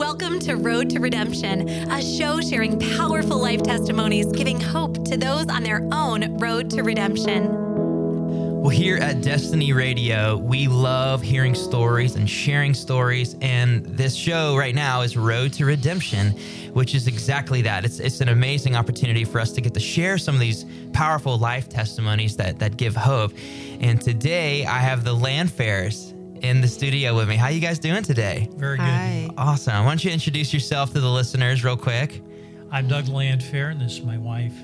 Welcome 0.00 0.40
to 0.40 0.54
Road 0.54 0.88
to 0.90 0.98
Redemption, 0.98 1.68
a 1.68 2.00
show 2.00 2.40
sharing 2.40 2.78
powerful 2.96 3.36
life 3.36 3.62
testimonies, 3.62 4.32
giving 4.32 4.58
hope 4.58 5.04
to 5.04 5.18
those 5.18 5.46
on 5.48 5.62
their 5.62 5.86
own 5.92 6.38
road 6.38 6.70
to 6.70 6.82
redemption. 6.82 7.50
Well, 8.62 8.70
here 8.70 8.96
at 8.96 9.20
Destiny 9.20 9.74
Radio, 9.74 10.38
we 10.38 10.68
love 10.68 11.20
hearing 11.20 11.54
stories 11.54 12.16
and 12.16 12.28
sharing 12.28 12.72
stories. 12.72 13.36
And 13.42 13.84
this 13.84 14.14
show 14.14 14.56
right 14.56 14.74
now 14.74 15.02
is 15.02 15.18
Road 15.18 15.52
to 15.54 15.66
Redemption, 15.66 16.30
which 16.72 16.94
is 16.94 17.06
exactly 17.06 17.60
that. 17.60 17.84
It's, 17.84 18.00
it's 18.00 18.22
an 18.22 18.30
amazing 18.30 18.76
opportunity 18.76 19.26
for 19.26 19.38
us 19.38 19.52
to 19.52 19.60
get 19.60 19.74
to 19.74 19.80
share 19.80 20.16
some 20.16 20.34
of 20.34 20.40
these 20.40 20.64
powerful 20.94 21.36
life 21.36 21.68
testimonies 21.68 22.38
that, 22.38 22.58
that 22.58 22.78
give 22.78 22.96
hope. 22.96 23.34
And 23.80 24.00
today 24.00 24.64
I 24.64 24.78
have 24.78 25.04
the 25.04 25.14
Landphairs 25.14 26.09
in 26.40 26.60
the 26.60 26.68
studio 26.68 27.14
with 27.14 27.28
me. 27.28 27.36
How 27.36 27.48
you 27.48 27.60
guys 27.60 27.78
doing 27.78 28.02
today? 28.02 28.48
Very 28.54 28.76
good. 28.76 28.84
Hi. 28.84 29.28
Awesome. 29.36 29.84
Why 29.84 29.90
don't 29.90 30.04
you 30.04 30.10
introduce 30.10 30.52
yourself 30.52 30.92
to 30.92 31.00
the 31.00 31.08
listeners 31.08 31.64
real 31.64 31.76
quick? 31.76 32.22
I'm 32.70 32.88
Doug 32.88 33.06
Landphair, 33.06 33.70
and 33.70 33.80
this 33.80 33.92
is 33.92 34.02
my 34.02 34.16
wife. 34.16 34.54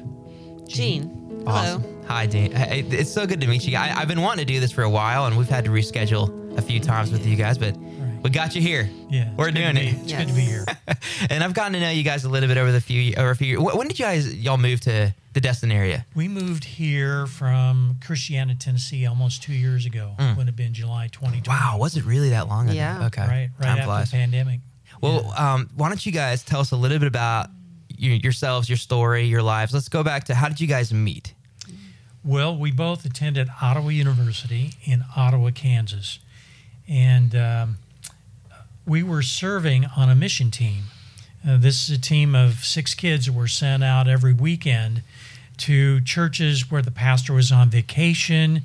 Jean. 0.66 1.42
Hello. 1.44 1.52
Awesome. 1.52 2.04
Hi, 2.06 2.26
Dean. 2.26 2.52
Hey, 2.52 2.80
It's 2.80 3.12
so 3.12 3.26
good 3.26 3.40
to 3.40 3.46
meet 3.46 3.66
you. 3.66 3.76
I, 3.76 3.92
I've 3.94 4.08
been 4.08 4.22
wanting 4.22 4.46
to 4.46 4.52
do 4.52 4.60
this 4.60 4.72
for 4.72 4.82
a 4.82 4.90
while, 4.90 5.26
and 5.26 5.36
we've 5.36 5.48
had 5.48 5.64
to 5.64 5.70
reschedule 5.70 6.58
a 6.58 6.62
few 6.62 6.80
oh, 6.80 6.82
times 6.82 7.12
with 7.12 7.26
you 7.26 7.36
guys, 7.36 7.58
but 7.58 7.76
we 8.22 8.30
got 8.30 8.54
you 8.54 8.62
here. 8.62 8.88
Yeah, 9.08 9.30
We're 9.36 9.50
doing 9.50 9.76
it. 9.76 9.94
It's 9.94 10.12
good 10.12 10.28
to 10.28 10.34
be 10.34 10.40
here. 10.40 10.64
and 11.30 11.44
I've 11.44 11.54
gotten 11.54 11.74
to 11.74 11.80
know 11.80 11.90
you 11.90 12.02
guys 12.02 12.24
a 12.24 12.28
little 12.28 12.48
bit 12.48 12.56
over 12.56 12.72
the 12.72 12.80
few 12.80 13.14
over 13.16 13.30
a 13.30 13.36
few 13.36 13.46
years. 13.46 13.60
When 13.60 13.86
did 13.86 13.98
you 13.98 14.04
guys 14.04 14.34
y'all 14.34 14.56
move 14.56 14.80
to 14.82 15.14
the 15.36 15.40
Destin 15.42 15.70
area? 15.70 16.06
We 16.14 16.28
moved 16.28 16.64
here 16.64 17.26
from 17.26 17.96
Christiana, 18.02 18.54
Tennessee, 18.54 19.04
almost 19.04 19.42
two 19.42 19.52
years 19.52 19.84
ago. 19.84 20.14
Would 20.18 20.46
have 20.46 20.56
been 20.56 20.72
July 20.72 21.08
2020. 21.12 21.42
Mm. 21.42 21.48
Wow, 21.48 21.76
was 21.78 21.94
it 21.94 22.06
really 22.06 22.30
that 22.30 22.48
long 22.48 22.70
ago? 22.70 22.74
Yeah. 22.74 23.04
Okay. 23.08 23.20
Right, 23.20 23.50
right 23.58 23.66
Time 23.66 23.72
after 23.72 23.84
flies. 23.84 24.10
the 24.10 24.16
pandemic. 24.16 24.60
Well, 25.02 25.34
um, 25.36 25.68
why 25.76 25.90
don't 25.90 26.06
you 26.06 26.10
guys 26.10 26.42
tell 26.42 26.60
us 26.60 26.70
a 26.70 26.76
little 26.76 26.98
bit 26.98 27.06
about 27.06 27.50
you, 27.94 28.12
yourselves, 28.12 28.66
your 28.70 28.78
story, 28.78 29.24
your 29.24 29.42
lives? 29.42 29.74
Let's 29.74 29.90
go 29.90 30.02
back 30.02 30.24
to 30.24 30.34
how 30.34 30.48
did 30.48 30.58
you 30.58 30.66
guys 30.66 30.90
meet? 30.90 31.34
Well, 32.24 32.56
we 32.56 32.70
both 32.70 33.04
attended 33.04 33.50
Ottawa 33.60 33.88
University 33.88 34.72
in 34.84 35.04
Ottawa, 35.14 35.50
Kansas, 35.54 36.18
and 36.88 37.36
um, 37.36 37.76
we 38.86 39.02
were 39.02 39.20
serving 39.20 39.84
on 39.98 40.08
a 40.08 40.14
mission 40.14 40.50
team. 40.50 40.84
Uh, 41.46 41.58
this 41.58 41.90
is 41.90 41.98
a 41.98 42.00
team 42.00 42.34
of 42.34 42.64
six 42.64 42.94
kids 42.94 43.26
that 43.26 43.34
were 43.34 43.46
sent 43.46 43.84
out 43.84 44.08
every 44.08 44.32
weekend 44.32 45.02
to 45.58 46.00
churches 46.02 46.70
where 46.70 46.82
the 46.82 46.90
pastor 46.90 47.32
was 47.32 47.50
on 47.50 47.70
vacation 47.70 48.62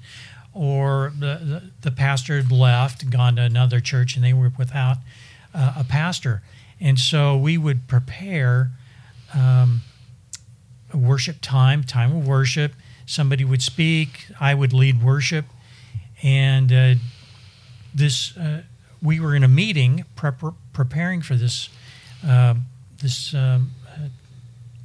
or 0.54 1.14
the, 1.18 1.72
the, 1.82 1.92
pastor 1.92 2.36
had 2.36 2.52
left, 2.52 3.10
gone 3.10 3.38
to 3.38 3.42
another 3.42 3.80
church, 3.80 4.16
and 4.16 4.26
they 4.26 4.34
were 4.34 4.52
without 4.58 4.98
uh, 5.54 5.76
a 5.78 5.84
pastor. 5.84 6.42
And 6.80 7.00
so 7.00 7.38
we 7.38 7.58
would 7.58 7.88
prepare 7.88 8.72
um, 9.34 9.82
worship 10.94 11.38
time, 11.42 11.84
time 11.84 12.16
of 12.16 12.28
worship. 12.28 12.74
Somebody 13.06 13.46
would 13.46 13.62
speak, 13.62 14.28
I 14.40 14.54
would 14.54 14.74
lead 14.74 15.02
worship, 15.02 15.46
and 16.22 16.72
uh, 16.72 16.96
this 17.94 18.36
uh, 18.38 18.64
we 19.02 19.20
were 19.20 19.36
in 19.36 19.44
a 19.44 19.48
meeting 19.48 20.06
prep- 20.16 20.56
preparing 20.74 21.22
for 21.22 21.36
this 21.36 21.70
um 22.28 22.66
this 23.02 23.34
um, 23.34 23.72
uh, 23.88 24.08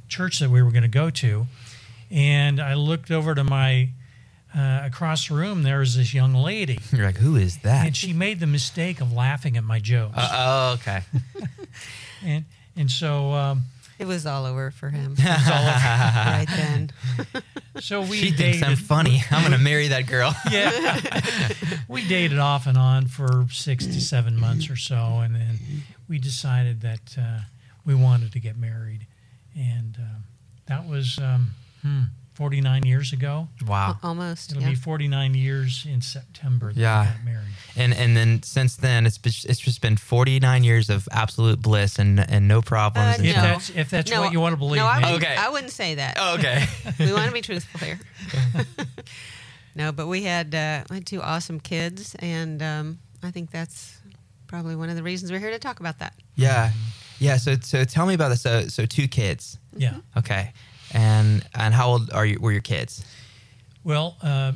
church 0.09 0.39
that 0.39 0.49
we 0.49 0.61
were 0.61 0.71
going 0.71 0.83
to 0.83 0.87
go 0.89 1.09
to, 1.09 1.45
and 2.11 2.59
I 2.61 2.73
looked 2.75 3.11
over 3.11 3.33
to 3.35 3.43
my 3.43 3.89
uh, 4.55 4.81
across 4.85 5.27
the 5.27 5.35
room. 5.35 5.63
There 5.63 5.79
was 5.79 5.95
this 5.95 6.13
young 6.13 6.33
lady, 6.33 6.79
You're 6.91 7.05
like, 7.05 7.17
who 7.17 7.35
is 7.35 7.57
that? 7.59 7.85
and 7.85 7.95
she 7.95 8.13
made 8.13 8.39
the 8.39 8.47
mistake 8.47 9.01
of 9.01 9.11
laughing 9.13 9.57
at 9.57 9.63
my 9.63 9.79
jokes, 9.79 10.17
Uh, 10.17 10.29
oh, 10.31 10.73
okay. 10.75 11.01
and 12.25 12.45
and 12.75 12.89
so. 12.91 13.31
Um, 13.33 13.63
It 13.99 14.05
was 14.05 14.25
all 14.27 14.45
over 14.45 14.69
for 14.71 14.89
him 14.91 15.15
it's 15.17 15.49
all 15.49 15.57
over. 15.57 15.69
right 15.71 16.45
then. 16.47 16.91
So 17.79 18.01
we 18.01 18.17
she 18.17 18.31
dated. 18.31 18.37
thinks 18.37 18.63
I'm 18.67 18.75
funny. 18.75 19.23
I'm 19.29 19.43
gonna 19.43 19.59
marry 19.59 19.89
that 19.89 20.07
girl. 20.07 20.33
Yeah, 20.49 20.99
we 21.87 22.07
dated 22.07 22.39
off 22.39 22.65
and 22.65 22.75
on 22.75 23.05
for 23.05 23.45
six 23.51 23.85
to 23.85 24.01
seven 24.01 24.35
months 24.39 24.67
or 24.71 24.75
so, 24.75 24.95
and 25.19 25.35
then 25.35 25.59
we 26.09 26.17
decided 26.17 26.81
that 26.81 27.15
uh, 27.19 27.41
we 27.85 27.93
wanted 27.93 28.31
to 28.31 28.39
get 28.39 28.57
married, 28.57 29.05
and 29.55 29.95
um, 29.99 30.23
that 30.65 30.87
was 30.87 31.19
um, 31.19 31.51
hmm, 31.81 32.03
49 32.33 32.85
years 32.85 33.13
ago. 33.13 33.47
Wow. 33.65 33.97
Almost. 34.03 34.51
It'll 34.51 34.61
yeah. 34.63 34.69
be 34.69 34.75
49 34.75 35.33
years 35.33 35.85
in 35.89 36.01
September. 36.01 36.71
That 36.73 36.79
Yeah. 36.79 37.05
got 37.05 37.23
married. 37.25 37.47
And 37.75 37.93
and 37.93 38.15
then 38.15 38.43
since 38.43 38.75
then, 38.75 39.05
it's 39.05 39.19
it's 39.25 39.59
just 39.59 39.81
been 39.81 39.97
49 39.97 40.63
years 40.63 40.89
of 40.89 41.07
absolute 41.11 41.61
bliss 41.61 41.97
and 41.99 42.19
and 42.19 42.47
no 42.47 42.61
problems. 42.61 43.15
Uh, 43.15 43.17
and 43.19 43.25
If 43.27 43.35
No. 43.35 43.41
that's 43.41 43.69
if 43.71 43.89
that's 43.89 44.11
what 44.11 44.31
you 44.33 44.39
want 44.39 44.53
to 44.53 44.57
believe. 44.57 44.81
No, 44.81 44.85
I, 44.87 44.97
wouldn't, 44.99 45.23
Okay. 45.23 45.35
I 45.35 45.49
wouldn't 45.49 45.71
say 45.71 45.95
that. 45.95 46.17
Oh, 46.19 46.35
okay. 46.35 46.65
we 46.99 47.11
want 47.13 47.27
to 47.27 47.31
be 47.33 47.41
truthful 47.41 47.79
here. 47.79 47.99
no, 49.75 49.91
but 49.91 50.07
we 50.07 50.23
had 50.23 50.53
uh, 50.55 50.83
I 50.89 50.93
had 50.95 51.05
two 51.05 51.21
awesome 51.21 51.59
kids, 51.59 52.15
and 52.19 52.61
um, 52.61 52.99
I 53.23 53.31
think 53.31 53.51
that's 53.51 53.97
probably 54.47 54.75
one 54.75 54.89
of 54.89 54.95
the 54.95 55.03
reasons 55.03 55.31
we're 55.31 55.39
here 55.39 55.51
to 55.51 55.59
talk 55.59 55.79
about 55.79 55.99
that. 55.99 56.13
yeah, 56.35 56.71
yeah. 57.19 57.37
So 57.37 57.55
so 57.61 57.83
tell 57.83 58.05
me 58.05 58.13
about 58.13 58.29
this. 58.29 58.41
So 58.41 58.67
so 58.67 58.85
two 58.85 59.07
kids. 59.07 59.57
yeah. 59.75 59.97
Okay. 60.15 60.53
And 60.93 61.43
and 61.53 61.73
how 61.73 61.89
old 61.89 62.11
are 62.11 62.25
you? 62.25 62.39
Were 62.39 62.51
your 62.51 62.61
kids? 62.61 63.03
Well, 63.83 64.15
uh, 64.21 64.53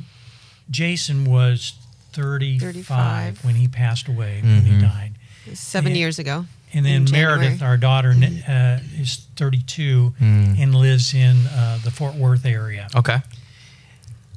Jason 0.70 1.24
was 1.24 1.74
35, 2.12 2.62
35. 2.74 3.44
when 3.44 3.54
he 3.54 3.68
passed 3.68 4.08
away 4.08 4.40
when 4.42 4.64
he 4.64 4.80
died. 4.80 5.12
Seven 5.54 5.92
Yeah. 5.92 5.98
years 5.98 6.18
ago. 6.18 6.46
And 6.74 6.86
then. 6.86 7.06
Meredith, 7.10 7.60
our 7.62 7.76
daughter, 7.76 8.10
uh, 8.48 8.78
is 8.98 9.26
32 9.36 10.14
and 10.20 10.74
lives 10.74 11.12
in 11.12 11.46
uh, 11.48 11.78
the 11.84 11.90
Fort 11.90 12.14
Worth 12.14 12.46
area. 12.46 12.88
Okay. 12.96 13.20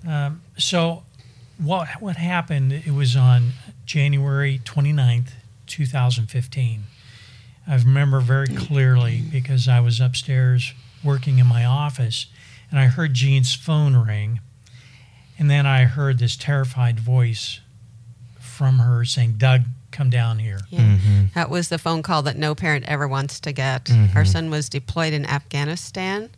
Um, 0.08 0.42
so, 0.58 1.04
what 1.58 1.88
what 2.02 2.18
happened? 2.18 2.74
It 2.74 2.92
was 2.92 3.16
on 3.16 3.52
January 3.86 4.60
29th, 4.66 5.30
2015. 5.68 6.84
I 7.68 7.76
remember 7.76 8.20
very 8.20 8.48
clearly 8.48 9.22
because 9.32 9.68
I 9.68 9.80
was 9.80 10.00
upstairs 10.00 10.74
working 11.04 11.40
in 11.40 11.48
my 11.48 11.66
office, 11.66 12.28
and 12.72 12.80
I 12.80 12.86
heard 12.86 13.14
Jean's 13.14 13.54
phone 13.54 13.96
ring, 13.96 14.40
and 15.38 15.50
then 15.50 15.66
I 15.66 15.84
heard 15.84 16.20
this 16.20 16.36
terrified 16.36 17.00
voice 17.00 17.60
from 18.40 18.80
her 18.80 19.06
saying, 19.06 19.36
"Doug, 19.38 19.64
come 19.92 20.10
down 20.10 20.40
here." 20.40 20.60
Yeah. 20.70 20.80
Mm-hmm. 20.80 20.96
Mm-hmm. 21.26 21.26
That 21.36 21.50
was 21.50 21.70
the 21.70 21.78
phone 21.78 22.04
call 22.04 22.22
that 22.24 22.38
no 22.38 22.56
parent 22.56 22.86
ever 22.86 23.08
wants 23.08 23.40
to 23.42 23.52
get. 23.52 23.86
Mm-hmm. 23.86 24.18
Our 24.18 24.26
son 24.26 24.50
was 24.50 24.70
deployed 24.70 25.14
in 25.14 25.26
Afghanistan. 25.26 26.30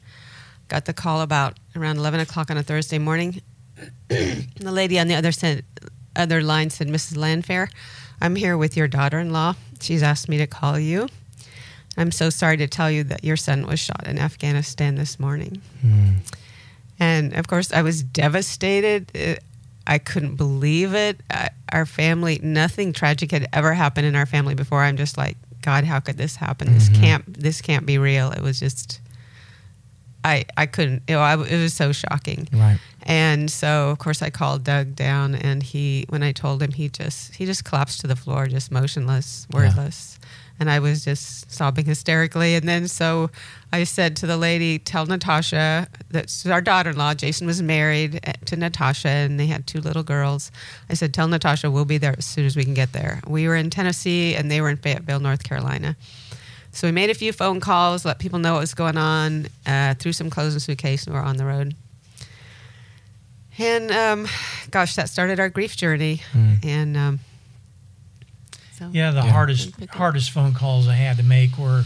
Got 0.68 0.86
the 0.86 0.94
call 0.94 1.22
about 1.22 1.58
around 1.76 1.98
11 1.98 2.20
o'clock 2.20 2.52
on 2.52 2.58
a 2.58 2.64
Thursday 2.64 2.98
morning. 2.98 3.42
the 4.10 4.48
lady 4.60 5.00
on 5.00 5.08
the 5.08 5.16
other, 5.16 5.32
said, 5.32 5.64
other 6.16 6.42
line 6.42 6.70
said, 6.70 6.88
Mrs. 6.88 7.16
Landphair, 7.16 7.70
I'm 8.20 8.36
here 8.36 8.58
with 8.58 8.76
your 8.76 8.88
daughter 8.88 9.20
in 9.20 9.32
law. 9.32 9.56
She's 9.80 10.04
asked 10.04 10.28
me 10.28 10.38
to 10.40 10.48
call 10.48 10.80
you. 10.80 11.08
I'm 11.98 12.12
so 12.12 12.30
sorry 12.30 12.58
to 12.58 12.68
tell 12.68 12.92
you 12.92 13.04
that 13.06 13.24
your 13.24 13.38
son 13.38 13.66
was 13.66 13.80
shot 13.80 14.08
in 14.08 14.20
Afghanistan 14.20 14.96
this 14.96 15.20
morning. 15.20 15.62
Hmm. 15.82 16.12
And 17.00 17.34
of 17.34 17.48
course, 17.48 17.74
I 17.74 17.82
was 17.82 18.04
devastated. 18.04 19.14
It, 19.16 19.44
I 19.86 19.98
couldn't 19.98 20.36
believe 20.36 20.94
it. 20.94 21.20
I, 21.30 21.50
our 21.72 21.86
family, 21.86 22.40
nothing 22.44 22.94
tragic 22.94 23.32
had 23.32 23.48
ever 23.54 23.74
happened 23.74 24.06
in 24.06 24.16
our 24.16 24.26
family 24.26 24.56
before. 24.56 24.82
I'm 24.82 24.98
just 24.98 25.18
like, 25.18 25.38
God, 25.62 25.84
how 25.84 26.00
could 26.00 26.18
this 26.18 26.36
happen? 26.36 26.74
This 26.74 26.90
mm-hmm. 26.90 27.02
can't. 27.02 27.34
This 27.42 27.62
can't 27.62 27.86
be 27.86 27.98
real. 27.98 28.32
It 28.32 28.42
was 28.42 28.60
just, 28.60 29.02
I, 30.24 30.46
I 30.58 30.66
couldn't. 30.66 31.04
You 31.08 31.16
know, 31.16 31.22
I, 31.22 31.34
it 31.36 31.62
was 31.62 31.74
so 31.74 31.92
shocking. 31.92 32.48
Right. 32.52 32.80
And 33.04 33.50
so, 33.50 33.90
of 33.90 34.00
course, 34.00 34.22
I 34.22 34.30
called 34.30 34.66
Doug 34.66 34.94
down, 34.96 35.34
and 35.34 35.64
he, 35.64 36.06
when 36.10 36.24
I 36.24 36.34
told 36.34 36.62
him, 36.62 36.74
he 36.74 36.90
just, 36.90 37.36
he 37.36 37.46
just 37.46 37.64
collapsed 37.64 38.02
to 38.02 38.08
the 38.08 38.18
floor, 38.18 38.48
just 38.48 38.70
motionless, 38.70 39.48
wordless. 39.52 40.20
Yeah. 40.22 40.28
And 40.60 40.72
I 40.72 40.80
was 40.80 41.06
just 41.06 41.50
sobbing 41.52 41.86
hysterically. 41.86 42.56
And 42.56 42.68
then, 42.68 42.88
so 42.88 43.30
I 43.72 43.84
said 43.84 44.16
to 44.18 44.28
the 44.28 44.38
lady, 44.38 44.80
"Tell 44.80 45.06
Natasha 45.06 45.88
that's 46.10 46.48
our 46.48 46.62
daughter-in-law. 46.62 47.14
Jason 47.14 47.46
was 47.46 47.62
married 47.62 48.20
eh, 48.24 48.34
to 48.46 48.56
Natasha, 48.56 49.08
and 49.08 49.40
they 49.40 49.46
had 49.46 49.68
two 49.68 49.80
little 49.80 50.02
girls. 50.02 50.52
I 50.90 50.96
said, 50.96 51.14
"Tell 51.14 51.28
Natasha 51.28 51.70
we'll 51.70 51.86
be 51.86 52.00
there 52.00 52.16
as 52.18 52.26
soon 52.26 52.46
as 52.46 52.56
we 52.56 52.64
can 52.64 52.74
get 52.74 52.92
there." 52.92 53.22
We 53.28 53.48
were 53.48 53.56
in 53.56 53.70
Tennessee, 53.70 54.34
and 54.34 54.50
they 54.50 54.60
were 54.60 54.70
in 54.70 54.78
Fayetteville, 54.78 55.20
North 55.20 55.44
Carolina. 55.44 55.96
So 56.78 56.88
we 56.88 56.92
made 56.92 57.10
a 57.10 57.16
few 57.16 57.34
phone 57.34 57.60
calls, 57.60 58.06
let 58.06 58.20
people 58.20 58.38
know 58.38 58.54
what 58.54 58.60
was 58.60 58.76
going 58.76 58.98
on, 58.98 59.48
uh, 59.66 59.96
threw 59.96 60.14
some 60.14 60.30
clothes 60.30 60.54
in 60.54 60.58
a 60.58 60.60
suitcase, 60.60 61.06
and 61.08 61.16
we're 61.16 61.22
on 61.24 61.38
the 61.38 61.44
road. 61.46 61.74
And 63.58 63.90
um, 63.92 64.28
gosh, 64.70 64.96
that 64.96 65.10
started 65.10 65.40
our 65.40 65.50
grief 65.50 65.76
journey. 65.76 66.22
And 66.64 66.96
um, 66.96 67.20
so 68.78 68.92
Yeah, 68.94 69.10
the 69.10 69.24
Yeah. 69.24 69.32
hardest 69.32 69.72
hardest 69.90 70.30
phone 70.30 70.54
calls 70.54 70.88
I 70.88 70.94
had 70.94 71.18
to 71.18 71.24
make 71.24 71.58
were 71.58 71.84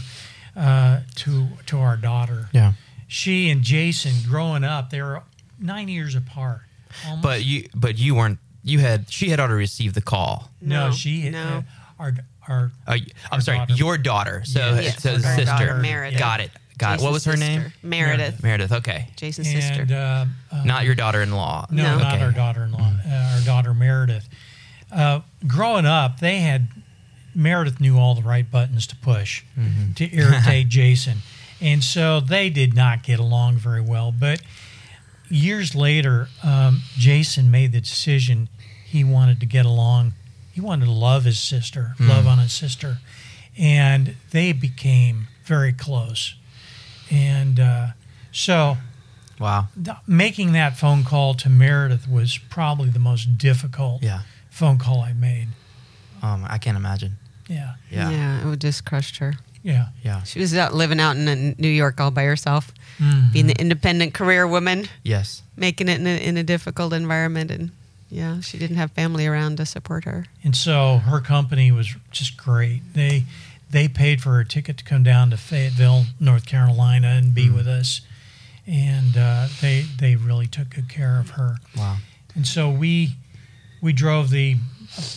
uh, 0.54 1.00
to 1.14 1.48
to 1.68 1.78
our 1.78 1.96
daughter. 1.96 2.50
Yeah. 2.52 2.74
She 3.08 3.48
and 3.48 3.62
Jason, 3.62 4.12
growing 4.28 4.62
up, 4.62 4.90
they 4.90 5.00
were 5.00 5.22
nine 5.58 5.88
years 5.88 6.14
apart. 6.14 6.60
But 7.22 7.42
you 7.46 7.66
but 7.74 7.96
you 7.96 8.14
weren't. 8.14 8.40
You 8.62 8.80
had 8.80 9.10
she 9.10 9.30
had 9.30 9.40
already 9.40 9.54
received 9.54 9.94
the 9.94 10.02
call. 10.02 10.50
no, 10.60 10.88
No, 10.88 10.92
she 10.92 11.30
no. 11.30 11.38
Uh, 11.42 11.62
our 11.98 12.12
our 12.48 12.72
Uh, 12.86 12.96
I'm 13.30 13.40
sorry, 13.40 13.58
daughter. 13.58 13.74
your 13.74 13.98
daughter. 13.98 14.42
So, 14.44 14.74
Yeah. 14.74 14.80
Yes, 14.80 15.02
so 15.02 15.12
our 15.14 15.18
sister. 15.20 15.44
daughter, 15.44 15.74
Meredith. 15.76 16.18
Got 16.18 16.40
it. 16.40 16.50
Got 16.78 16.98
it. 17.00 17.02
What 17.04 17.12
was 17.12 17.24
her 17.26 17.32
Jason's 17.36 17.48
name? 17.64 17.72
Meredith. 17.82 18.42
Meredith. 18.42 18.72
Okay. 18.72 19.08
Jason's 19.16 19.48
and 19.48 19.62
sister. 19.62 19.86
uh, 19.94 20.26
uh, 20.56 20.64
Not 20.64 20.84
your 20.84 20.94
daughter-in-law. 20.94 21.66
No, 21.70 21.82
No. 21.82 21.98
not 21.98 22.14
Okay. 22.14 22.24
our 22.24 22.32
daughter-in-law. 22.32 22.92
Uh, 23.08 23.14
our 23.36 23.40
daughter 23.42 23.72
Meredith. 23.74 24.28
Uh, 24.90 25.20
growing 25.46 25.86
up, 25.86 26.18
they 26.20 26.40
had 26.40 26.68
Meredith 27.34 27.80
knew 27.80 27.98
all 27.98 28.14
the 28.14 28.22
right 28.22 28.50
buttons 28.50 28.86
to 28.88 28.96
push 28.96 29.42
Mm-hmm. 29.58 29.92
to 29.94 30.14
irritate 30.14 30.68
Jason, 30.80 31.22
and 31.60 31.82
so 31.84 32.20
they 32.20 32.50
did 32.50 32.74
not 32.74 33.02
get 33.02 33.18
along 33.20 33.56
very 33.58 33.80
well. 33.80 34.12
But 34.12 34.42
years 35.28 35.74
later, 35.74 36.28
um, 36.42 36.82
Jason 36.98 37.50
made 37.50 37.72
the 37.72 37.80
decision 37.80 38.48
he 38.84 39.04
wanted 39.04 39.40
to 39.40 39.46
get 39.46 39.64
along. 39.64 40.12
He 40.52 40.60
wanted 40.60 40.84
to 40.86 40.90
love 40.92 41.24
his 41.24 41.38
sister, 41.40 41.94
Hmm. 41.98 42.08
love 42.08 42.26
on 42.26 42.38
his 42.38 42.52
sister, 42.52 42.98
and 43.58 44.14
they 44.30 44.52
became 44.52 45.28
very 45.44 45.72
close. 45.72 46.34
And 47.10 47.58
uh, 47.58 47.88
so 48.30 48.78
Wow. 49.38 49.68
th- 49.82 49.96
making 50.06 50.52
that 50.52 50.76
phone 50.78 51.04
call 51.04 51.34
to 51.34 51.48
Meredith 51.50 52.06
was 52.08 52.38
probably 52.38 52.90
the 52.90 52.98
most 53.00 53.36
difficult 53.38 54.02
Yeah. 54.02 54.20
phone 54.50 54.78
call 54.78 55.00
I 55.00 55.12
made. 55.12 55.48
Um, 56.22 56.46
I 56.48 56.58
can't 56.58 56.76
imagine. 56.76 57.16
Yeah, 57.48 57.74
Yeah. 57.90 58.10
yeah, 58.10 58.40
it 58.42 58.46
would 58.46 58.60
just 58.60 58.84
crushed 58.84 59.16
her. 59.18 59.34
yeah. 59.64 59.88
Yeah. 60.04 60.22
She 60.24 60.38
was 60.40 60.54
out 60.54 60.74
living 60.74 61.00
out 61.00 61.16
in 61.16 61.26
uh, 61.28 61.54
New 61.58 61.68
York 61.68 62.00
all 62.00 62.10
by 62.10 62.24
herself, 62.24 62.72
Mhm. 63.00 63.32
being 63.32 63.46
the 63.48 63.60
independent 63.60 64.12
career 64.14 64.46
woman, 64.46 64.88
Yes. 65.02 65.42
making 65.56 65.88
it 65.88 66.00
in 66.00 66.06
a, 66.06 66.16
in 66.16 66.36
a 66.36 66.42
difficult 66.44 66.92
environment, 66.92 67.50
and 67.50 67.70
yeah, 68.12 68.40
she 68.40 68.58
didn't 68.58 68.76
have 68.76 68.92
family 68.92 69.26
around 69.26 69.56
to 69.56 69.64
support 69.66 70.04
her. 70.04 70.26
And 70.44 70.54
so 70.54 70.98
her 70.98 71.20
company 71.20 71.72
was 71.72 71.94
just 72.10 72.36
great. 72.36 72.82
They 72.94 73.24
they 73.70 73.88
paid 73.88 74.20
for 74.20 74.30
her 74.32 74.44
ticket 74.44 74.76
to 74.78 74.84
come 74.84 75.02
down 75.02 75.30
to 75.30 75.36
Fayetteville, 75.38 76.04
North 76.20 76.44
Carolina, 76.44 77.08
and 77.08 77.34
be 77.34 77.48
with 77.48 77.66
us. 77.66 78.02
And 78.66 79.16
uh, 79.16 79.48
they 79.62 79.86
they 79.98 80.16
really 80.16 80.46
took 80.46 80.70
good 80.70 80.88
care 80.90 81.18
of 81.18 81.30
her. 81.30 81.56
Wow. 81.76 81.96
And 82.34 82.46
so 82.46 82.70
we 82.70 83.16
we 83.80 83.92
drove 83.94 84.28
the 84.30 84.56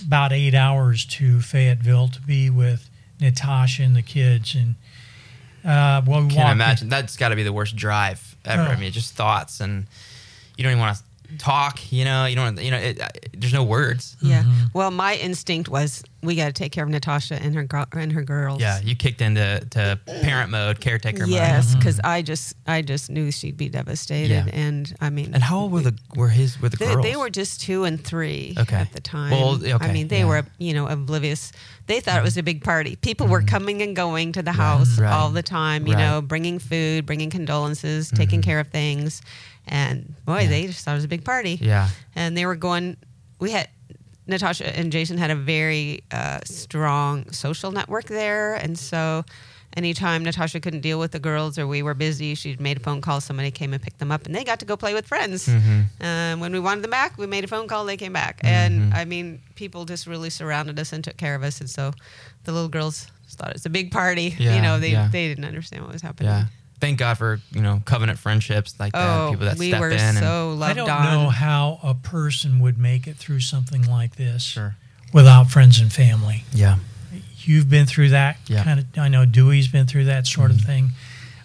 about 0.06 0.32
eight 0.32 0.56
hours 0.56 1.06
to 1.06 1.42
Fayetteville 1.42 2.08
to 2.08 2.22
be 2.22 2.50
with 2.50 2.90
Natasha 3.20 3.84
and 3.84 3.94
the 3.96 4.02
kids. 4.02 4.56
And 4.56 4.76
uh, 5.66 6.02
well, 6.08 6.22
we 6.22 6.30
Can't 6.30 6.36
walked- 6.36 6.52
imagine. 6.54 6.90
That's 6.90 7.18
got 7.18 7.30
to 7.30 7.36
be 7.36 7.44
the 7.44 7.54
worst 7.54 7.76
drive 7.76 8.36
ever. 8.46 8.62
Oh. 8.64 8.66
I 8.68 8.78
mean, 8.78 8.92
just 8.94 9.16
thoughts, 9.16 9.60
and 9.60 9.86
you 10.58 10.64
don't 10.64 10.72
even 10.72 10.80
want 10.80 10.98
to 10.98 11.04
talk. 11.38 11.92
You 11.92 12.06
know, 12.06 12.26
you 12.26 12.36
don't. 12.36 12.62
You 12.62 12.72
know, 12.72 12.78
it, 12.78 13.00
it, 13.00 13.36
there's 13.38 13.54
no 13.54 13.64
words. 13.64 14.16
Yeah. 14.22 14.44
Mm-hmm. 14.44 14.66
Well, 14.74 14.92
my 14.92 15.16
instinct 15.16 15.70
was 15.70 16.04
we 16.24 16.36
got 16.36 16.48
to 16.48 16.54
take 16.54 16.72
care 16.72 16.84
of 16.84 16.90
Natasha 16.90 17.36
and 17.36 17.54
her 17.56 17.64
gr- 17.64 17.84
and 17.94 18.12
her 18.12 18.24
girls. 18.24 18.60
Yeah, 18.60 18.80
you 18.82 18.96
kicked 18.96 19.22
into 19.22 19.66
to 19.72 20.00
parent 20.06 20.50
mode, 20.52 20.80
caretaker 20.80 21.26
Yes, 21.26 21.28
mode. 21.28 21.38
Yes, 21.38 21.76
because 21.76 22.00
I 22.04 22.22
just 22.22 22.56
I 22.66 22.82
just 22.82 23.10
knew 23.10 23.32
she'd 23.32 23.58
be 23.58 23.70
devastated, 23.70 24.46
Yeah. 24.48 24.48
and 24.54 24.94
I 25.02 25.10
mean, 25.10 25.34
And 25.34 25.44
how 25.44 25.60
old 25.60 25.72
were 25.72 25.82
the 25.82 25.98
were 26.16 26.30
his 26.30 26.60
were 26.62 26.70
the 26.70 26.78
They, 26.78 26.86
girls? 26.94 27.04
they 27.06 27.16
were 27.16 27.30
just 27.30 27.62
two 27.62 27.84
and 27.84 28.04
three 28.04 28.56
Okay. 28.58 28.76
at 28.76 28.92
the 28.94 29.02
time. 29.02 29.32
Well, 29.32 29.56
okay, 29.56 29.74
I 29.74 29.92
mean, 29.94 30.08
they 30.08 30.20
yeah. 30.20 30.26
were, 30.26 30.44
you 30.58 30.74
know, 30.74 30.88
oblivious. 30.88 31.52
They 31.88 32.00
thought 32.00 32.18
it 32.18 32.24
was 32.24 32.38
a 32.38 32.42
big 32.44 32.64
party. 32.64 32.96
People 32.96 33.28
were 33.28 33.44
coming 33.44 33.84
and 33.84 33.96
going 33.96 34.32
to 34.34 34.42
the 34.42 34.52
house 34.52 34.90
Mm-hmm. 34.94 35.04
right. 35.04 35.14
all 35.14 35.30
the 35.30 35.44
time, 35.44 35.86
you 35.86 35.94
Right. 35.94 36.02
Mm-hmm. 36.02 36.12
know, 36.16 36.22
bringing 36.22 36.58
food, 36.60 37.06
bringing 37.06 37.30
condolences, 37.30 38.10
taking 38.10 38.42
care 38.42 38.60
of 38.60 38.68
things. 38.70 39.22
And 39.68 40.16
boy, 40.26 40.48
they 40.48 40.68
just 40.68 40.86
thought 40.86 40.92
it 40.92 40.96
was 40.96 41.04
a 41.04 41.10
big 41.10 41.26
party. 41.26 41.58
Yeah. 41.62 41.90
And 42.16 42.38
they 42.38 42.46
were 42.46 42.56
going, 42.56 42.98
we 43.40 43.52
had, 43.52 43.70
Natasha 44.28 44.78
and 44.78 44.92
Jason 44.92 45.18
had 45.18 45.32
a 45.32 45.36
very 45.36 46.04
uh, 46.12 46.40
strong 46.46 47.32
social 47.32 47.72
network 47.72 48.06
there. 48.06 48.56
And 48.56 48.78
so 48.78 49.24
anytime 49.78 50.24
Natasha 50.24 50.60
couldn't 50.60 50.82
deal 50.82 51.00
with 51.00 51.12
the 51.12 51.20
girls 51.20 51.60
or 51.60 51.68
we 51.68 51.84
were 51.84 51.94
busy, 51.94 52.34
she'd 52.34 52.60
made 52.60 52.78
a 52.78 52.80
phone 52.80 53.02
call, 53.02 53.22
somebody 53.22 53.52
came 53.52 53.74
and 53.74 53.82
picked 53.82 54.00
them 54.00 54.12
up, 54.12 54.26
and 54.26 54.34
they 54.34 54.44
got 54.44 54.60
to 54.60 54.66
go 54.66 54.78
play 54.78 54.94
with 54.94 55.06
friends. 55.06 55.48
Mm-hmm. 55.48 56.04
Um, 56.04 56.40
when 56.40 56.54
we 56.54 56.60
wanted 56.60 56.84
them 56.84 56.92
back, 56.92 57.18
we 57.18 57.28
made 57.28 57.44
a 57.44 57.48
phone 57.48 57.68
call, 57.68 57.86
they 57.86 57.98
came 57.98 58.14
back. 58.14 58.40
And 58.44 58.94
I 58.94 59.06
mean, 59.06 59.42
people 59.56 59.86
just 59.86 60.08
really 60.08 60.30
surrounded 60.30 60.80
us 60.80 60.94
and 60.94 61.04
took 61.04 61.18
care 61.18 61.36
of 61.36 61.44
us. 61.44 61.60
And 61.60 61.70
so 61.70 61.92
the 62.46 62.52
little 62.52 62.70
girls 62.70 63.08
thought 63.30 63.50
it 63.50 63.56
was 63.56 63.66
a 63.66 63.70
big 63.70 63.92
party. 63.92 64.36
Yeah, 64.40 64.56
you 64.56 64.62
know, 64.62 64.80
they, 64.80 64.92
yeah. 64.92 65.10
they 65.12 65.28
didn't 65.28 65.46
understand 65.46 65.84
what 65.84 65.92
was 65.92 66.02
happening. 66.02 66.30
Yeah. 66.30 66.46
Thank 66.86 67.00
God 67.00 67.18
for 67.18 67.40
you 67.52 67.62
know 67.62 67.82
covenant 67.86 68.20
friendships 68.20 68.76
like 68.80 68.94
that. 68.94 69.20
Oh, 69.20 69.32
People 69.32 69.48
that 69.48 69.58
we 69.58 69.70
step 69.70 69.82
were 69.82 69.90
in 69.90 70.00
and 70.00 70.18
so 70.18 70.58
I 70.62 70.74
don't 70.74 70.88
on. 70.90 71.04
know 71.04 71.30
how 71.30 71.80
a 71.82 71.96
person 71.96 72.60
would 72.60 72.78
make 72.78 73.08
it 73.08 73.18
through 73.18 73.40
something 73.40 73.90
like 73.90 74.18
this 74.18 74.44
Sure. 74.44 74.76
without 75.12 75.50
friends 75.50 75.80
and 75.80 75.92
family. 75.92 76.44
yeah. 76.54 76.78
You've 77.40 77.70
been 77.70 77.86
through 77.86 78.10
that 78.10 78.38
Yeah. 78.48 78.64
kind 78.64 78.80
of. 78.80 78.86
I 78.98 79.08
know 79.08 79.26
Dewey's 79.26 79.68
been 79.68 79.88
through 79.88 80.06
that 80.06 80.28
sort 80.28 80.52
of 80.52 80.58
mm-hmm. 80.58 80.66
thing. 80.66 80.92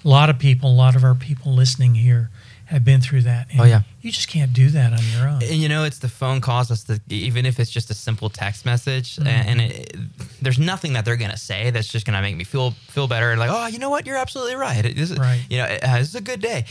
A 0.05 0.09
lot 0.09 0.29
of 0.31 0.39
people, 0.39 0.71
a 0.71 0.75
lot 0.75 0.95
of 0.97 1.05
our 1.05 1.15
people 1.15 1.55
listening 1.55 1.95
here, 1.95 2.31
have 2.71 2.85
been 2.85 3.01
through 3.01 3.23
that. 3.23 3.49
And 3.51 3.61
Oh, 3.61 3.65
yeah. 3.65 3.83
you 4.01 4.13
just 4.13 4.29
can't 4.29 4.53
do 4.53 4.69
that 4.71 4.93
on 4.93 5.01
your 5.13 5.29
own. 5.29 5.43
And 5.43 5.57
you 5.57 5.69
know, 5.69 5.83
it's 5.85 5.99
the 5.99 6.09
phone 6.09 6.41
calls. 6.41 6.69
That's 6.69 6.85
the 6.85 7.01
even 7.09 7.45
if 7.45 7.59
it's 7.59 7.71
just 7.71 7.91
a 7.91 7.95
simple 7.95 8.31
text 8.31 8.65
message, 8.65 9.17
Mm-hmm. 9.17 9.27
and, 9.27 9.49
and 9.49 9.61
it, 9.73 9.97
there's 10.41 10.59
nothing 10.59 10.93
that 10.95 11.05
they're 11.05 11.17
gonna 11.17 11.37
say 11.37 11.71
that's 11.71 11.89
just 11.89 12.07
gonna 12.07 12.23
make 12.23 12.37
me 12.37 12.45
feel 12.45 12.71
feel 12.89 13.09
better. 13.09 13.37
Like, 13.37 13.51
oh, 13.53 13.67
you 13.67 13.79
know 13.79 13.91
what? 13.91 14.07
You're 14.07 14.17
absolutely 14.19 14.55
right. 14.55 14.83
This 14.83 15.11
is, 15.11 15.19
Right. 15.19 15.43
You 15.51 15.59
know, 15.59 15.65
it, 15.65 15.83
uh, 15.85 15.99
this 15.99 16.09
is 16.11 16.15
a 16.15 16.21
good 16.21 16.41
day. 16.41 16.65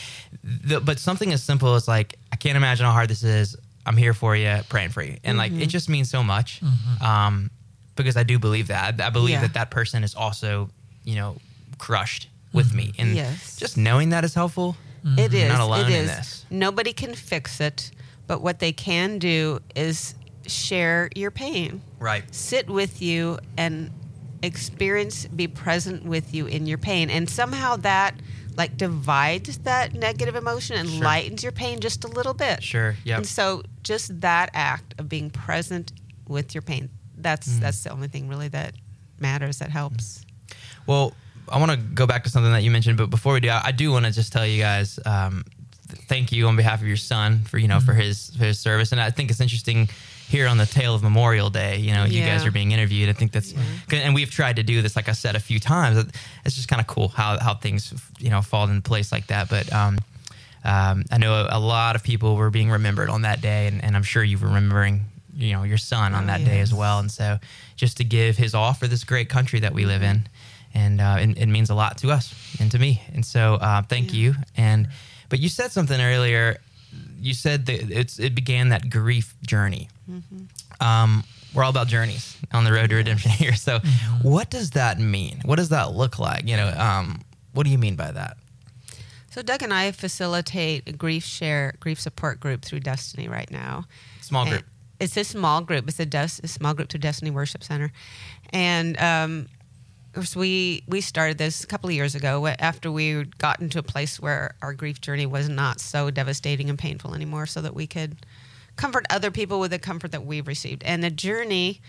The, 0.44 0.80
but 0.80 1.00
something 1.00 1.34
as 1.34 1.44
simple 1.44 1.76
as 1.76 1.88
like, 1.88 2.16
I 2.32 2.36
can't 2.38 2.56
imagine 2.58 2.86
how 2.86 2.94
hard 2.94 3.10
this 3.10 3.24
is. 3.24 3.56
I'm 3.86 3.98
here 3.98 4.14
for 4.14 4.36
you, 4.36 4.60
praying 4.70 4.90
for 4.92 5.02
you, 5.04 5.18
and 5.24 5.38
like 5.38 5.52
Mm-hmm. 5.52 5.64
it 5.64 5.68
just 5.70 5.90
means 5.90 6.10
so 6.10 6.24
much. 6.24 6.62
Um, 7.02 7.50
because 7.96 8.16
I 8.16 8.24
do 8.24 8.40
believe 8.40 8.68
that. 8.68 9.02
I 9.02 9.10
believe 9.10 9.32
Yeah. 9.36 9.42
that 9.42 9.54
that 9.56 9.70
person 9.72 10.04
is 10.06 10.16
also, 10.16 10.70
you 11.04 11.16
know, 11.16 11.36
crushed 11.78 12.30
with 12.54 12.74
me, 12.74 12.94
and 12.98 13.16
Yes. 13.16 13.58
just 13.58 13.76
knowing 13.78 14.10
that 14.12 14.24
is 14.24 14.34
helpful. 14.34 14.78
It 15.04 15.32
You're 15.32 15.44
is. 15.44 15.50
not 15.50 15.62
alone 15.62 15.92
it 15.92 16.00
in 16.00 16.06
this. 16.08 16.46
Nobody 16.50 16.94
can 16.94 17.14
fix 17.14 17.60
it, 17.62 17.92
but 18.28 18.42
what 18.42 18.60
they 18.60 18.72
can 18.72 19.20
do 19.20 19.60
is 19.76 20.16
share 20.46 21.10
your 21.16 21.32
pain. 21.32 21.82
Right. 22.00 22.24
Sit 22.34 22.70
with 22.70 23.02
you 23.02 23.40
and 23.58 23.92
experience, 24.42 25.26
be 25.28 25.48
present 25.48 26.04
with 26.06 26.34
you 26.34 26.46
in 26.48 26.66
your 26.66 26.78
pain. 26.78 27.10
And 27.10 27.30
somehow 27.30 27.76
that 27.78 28.16
like 28.56 28.76
divides 28.78 29.58
that 29.60 29.94
negative 29.94 30.36
emotion 30.36 30.76
and 30.78 30.90
Sure. 30.90 31.04
lightens 31.04 31.44
your 31.44 31.52
pain 31.52 31.80
just 31.80 32.04
a 32.04 32.08
little 32.08 32.34
bit. 32.34 32.62
Sure. 32.64 32.96
Yeah. 33.06 33.18
And 33.18 33.28
so 33.28 33.64
just 33.84 34.20
that 34.22 34.50
act 34.54 34.96
of 34.98 35.08
being 35.08 35.30
present 35.30 35.94
with 36.28 36.54
your 36.54 36.62
pain, 36.62 36.90
that's 37.18 37.48
Mm. 37.48 37.60
that's 37.62 37.84
the 37.84 37.90
only 37.92 38.08
thing 38.08 38.28
really 38.28 38.48
that 38.50 38.74
matters 39.20 39.60
that 39.60 39.70
helps. 39.72 40.22
Well, 40.86 41.14
I 41.52 41.60
want 41.60 41.72
to 41.72 41.78
go 41.78 42.06
back 42.08 42.24
to 42.26 42.30
something 42.30 42.52
that 42.52 42.64
you 42.64 42.72
mentioned, 42.72 42.98
but 42.98 43.10
before 43.10 43.34
we 43.34 43.40
do, 43.40 43.50
I, 43.50 43.62
I 43.66 43.72
do 43.72 43.92
want 43.92 44.06
to 44.06 44.12
just 44.12 44.32
tell 44.34 44.46
you 44.46 44.62
guys, 44.62 45.00
um, 45.06 45.44
th- 45.90 46.02
thank 46.08 46.32
you 46.32 46.48
on 46.48 46.56
behalf 46.56 46.82
of 46.82 46.88
your 46.88 46.98
son 46.98 47.40
for 47.46 47.58
you 47.58 47.68
know 47.68 47.80
for 47.80 47.94
his 47.94 48.32
for 48.38 48.46
his 48.46 48.60
service, 48.60 48.92
and 48.92 49.02
I 49.02 49.12
think 49.12 49.30
it's 49.32 49.42
interesting 49.42 49.90
here 50.30 50.48
on 50.48 50.58
the 50.58 50.66
tail 50.68 50.94
of 50.94 51.02
Memorial 51.02 51.50
Day. 51.50 51.78
You 51.78 51.92
know, 51.94 52.06
you 52.06 52.22
guys 52.24 52.46
are 52.46 52.52
being 52.52 52.72
interviewed. 52.72 53.10
I 53.10 53.14
think 53.14 53.32
that's, 53.32 53.52
and 53.92 54.14
we've 54.14 54.30
tried 54.30 54.58
to 54.58 54.64
do 54.64 54.82
this, 54.84 54.96
like 54.96 55.10
I 55.10 55.14
said 55.14 55.36
a 55.36 55.40
few 55.40 55.60
times. 55.60 55.98
It's 56.46 56.56
just 56.56 56.68
kind 56.68 56.80
of 56.80 56.86
cool 56.86 57.08
how 57.08 57.40
how 57.40 57.56
things 57.56 57.94
you 58.20 58.30
know 58.30 58.42
fall 58.44 58.68
into 58.70 58.82
place 58.88 59.12
like 59.12 59.28
that. 59.28 59.50
But 59.50 59.74
um, 59.74 59.98
um, 60.64 61.04
I 61.12 61.18
know 61.18 61.34
a, 61.34 61.58
a 61.58 61.60
lot 61.60 61.96
of 61.96 62.04
people 62.04 62.36
were 62.36 62.50
being 62.52 62.70
remembered 62.70 63.10
on 63.10 63.24
that 63.24 63.42
day, 63.42 63.68
and, 63.68 63.84
and 63.84 63.96
I'm 63.96 64.04
sure 64.04 64.24
you 64.24 64.38
were 64.38 64.48
remembering 64.48 65.06
you 65.36 65.54
know 65.54 65.64
your 65.64 65.78
son 65.78 66.14
on 66.14 66.26
Oh, 66.26 66.28
that 66.28 66.44
day 66.46 66.60
as 66.60 66.74
well. 66.74 67.00
And 67.00 67.10
so 67.10 67.40
just 67.76 67.98
to 67.98 68.04
give 68.04 68.38
his 68.38 68.54
all 68.54 68.74
for 68.74 68.88
this 68.88 69.04
great 69.04 69.30
country 69.30 69.62
that 69.62 69.74
we 69.74 69.86
live 69.86 70.04
in, 70.04 70.28
and 70.74 71.02
uh, 71.02 71.18
it, 71.20 71.38
it 71.38 71.46
means 71.48 71.70
a 71.70 71.76
lot 71.76 71.98
to 72.00 72.10
us 72.12 72.34
and 72.60 72.72
to 72.72 72.80
me. 72.80 73.02
And 73.14 73.26
so 73.26 73.56
uh, 73.56 73.82
thank 73.84 74.14
Yeah. 74.14 74.20
you. 74.20 74.36
And 74.58 74.88
but 75.30 75.40
you 75.40 75.50
said 75.50 75.72
something 75.72 76.00
earlier. 76.00 76.58
You 77.22 77.34
said 77.34 77.66
that 77.68 77.92
it's 77.92 78.20
it 78.20 78.34
began 78.36 78.70
that 78.70 78.90
grief 78.90 79.36
journey. 79.46 79.90
Um, 80.80 81.24
we're 81.54 81.64
all 81.64 81.70
about 81.70 81.88
journeys 81.88 82.38
on 82.54 82.64
the 82.64 82.72
road 82.72 82.90
to 82.92 82.96
redemption 82.96 83.32
here. 83.32 83.56
So, 83.56 83.80
what 84.22 84.50
does 84.50 84.72
that 84.72 85.00
mean? 85.00 85.42
What 85.46 85.58
does 85.58 85.70
that 85.70 85.92
look 85.94 86.20
like? 86.20 86.48
You 86.48 86.58
know, 86.58 86.70
um, 86.78 87.22
what 87.54 87.64
do 87.64 87.70
you 87.72 87.78
mean 87.78 87.96
by 87.96 88.12
that? 88.12 88.38
So 89.32 89.42
Doug 89.44 89.62
and 89.62 89.72
I 89.74 89.92
facilitate 89.92 90.88
a 90.88 90.92
grief 90.92 91.24
share, 91.24 91.76
grief 91.80 92.00
support 92.00 92.40
group 92.40 92.64
through 92.64 92.80
Destiny 92.80 93.28
right 93.28 93.50
now. 93.52 93.86
Small 94.22 94.46
group. 94.46 94.62
And 94.62 94.64
It's 95.00 95.16
a 95.18 95.24
small 95.24 95.62
group. 95.62 95.88
It's 95.88 96.00
a, 96.00 96.06
des- 96.06 96.42
a 96.44 96.48
small 96.48 96.74
group 96.74 96.90
through 96.90 97.02
Destiny 97.02 97.30
Worship 97.30 97.64
Center, 97.64 97.92
and 98.52 98.98
um, 99.00 99.48
we 100.36 100.84
we 100.88 101.02
started 101.02 101.38
this 101.38 101.64
a 101.64 101.68
couple 101.68 101.90
of 101.90 101.96
years 101.96 102.16
ago 102.16 102.48
after 102.48 102.92
we 102.92 103.26
got 103.38 103.60
into 103.62 103.80
a 103.80 103.84
place 103.84 104.20
where 104.20 104.56
our 104.62 104.74
grief 104.74 105.02
journey 105.02 105.26
was 105.26 105.50
not 105.50 105.80
so 105.80 106.10
devastating 106.10 106.70
and 106.70 106.80
painful 106.80 107.14
anymore, 107.14 107.46
so 107.46 107.62
that 107.62 107.76
we 107.76 107.88
could 107.88 108.18
comfort 108.76 109.06
other 109.10 109.30
people 109.32 109.60
with 109.60 109.72
the 109.72 109.80
comfort 109.80 110.12
that 110.12 110.26
we've 110.26 110.48
received. 110.48 110.84
And 110.84 111.04
the 111.04 111.12
journey 111.12 111.82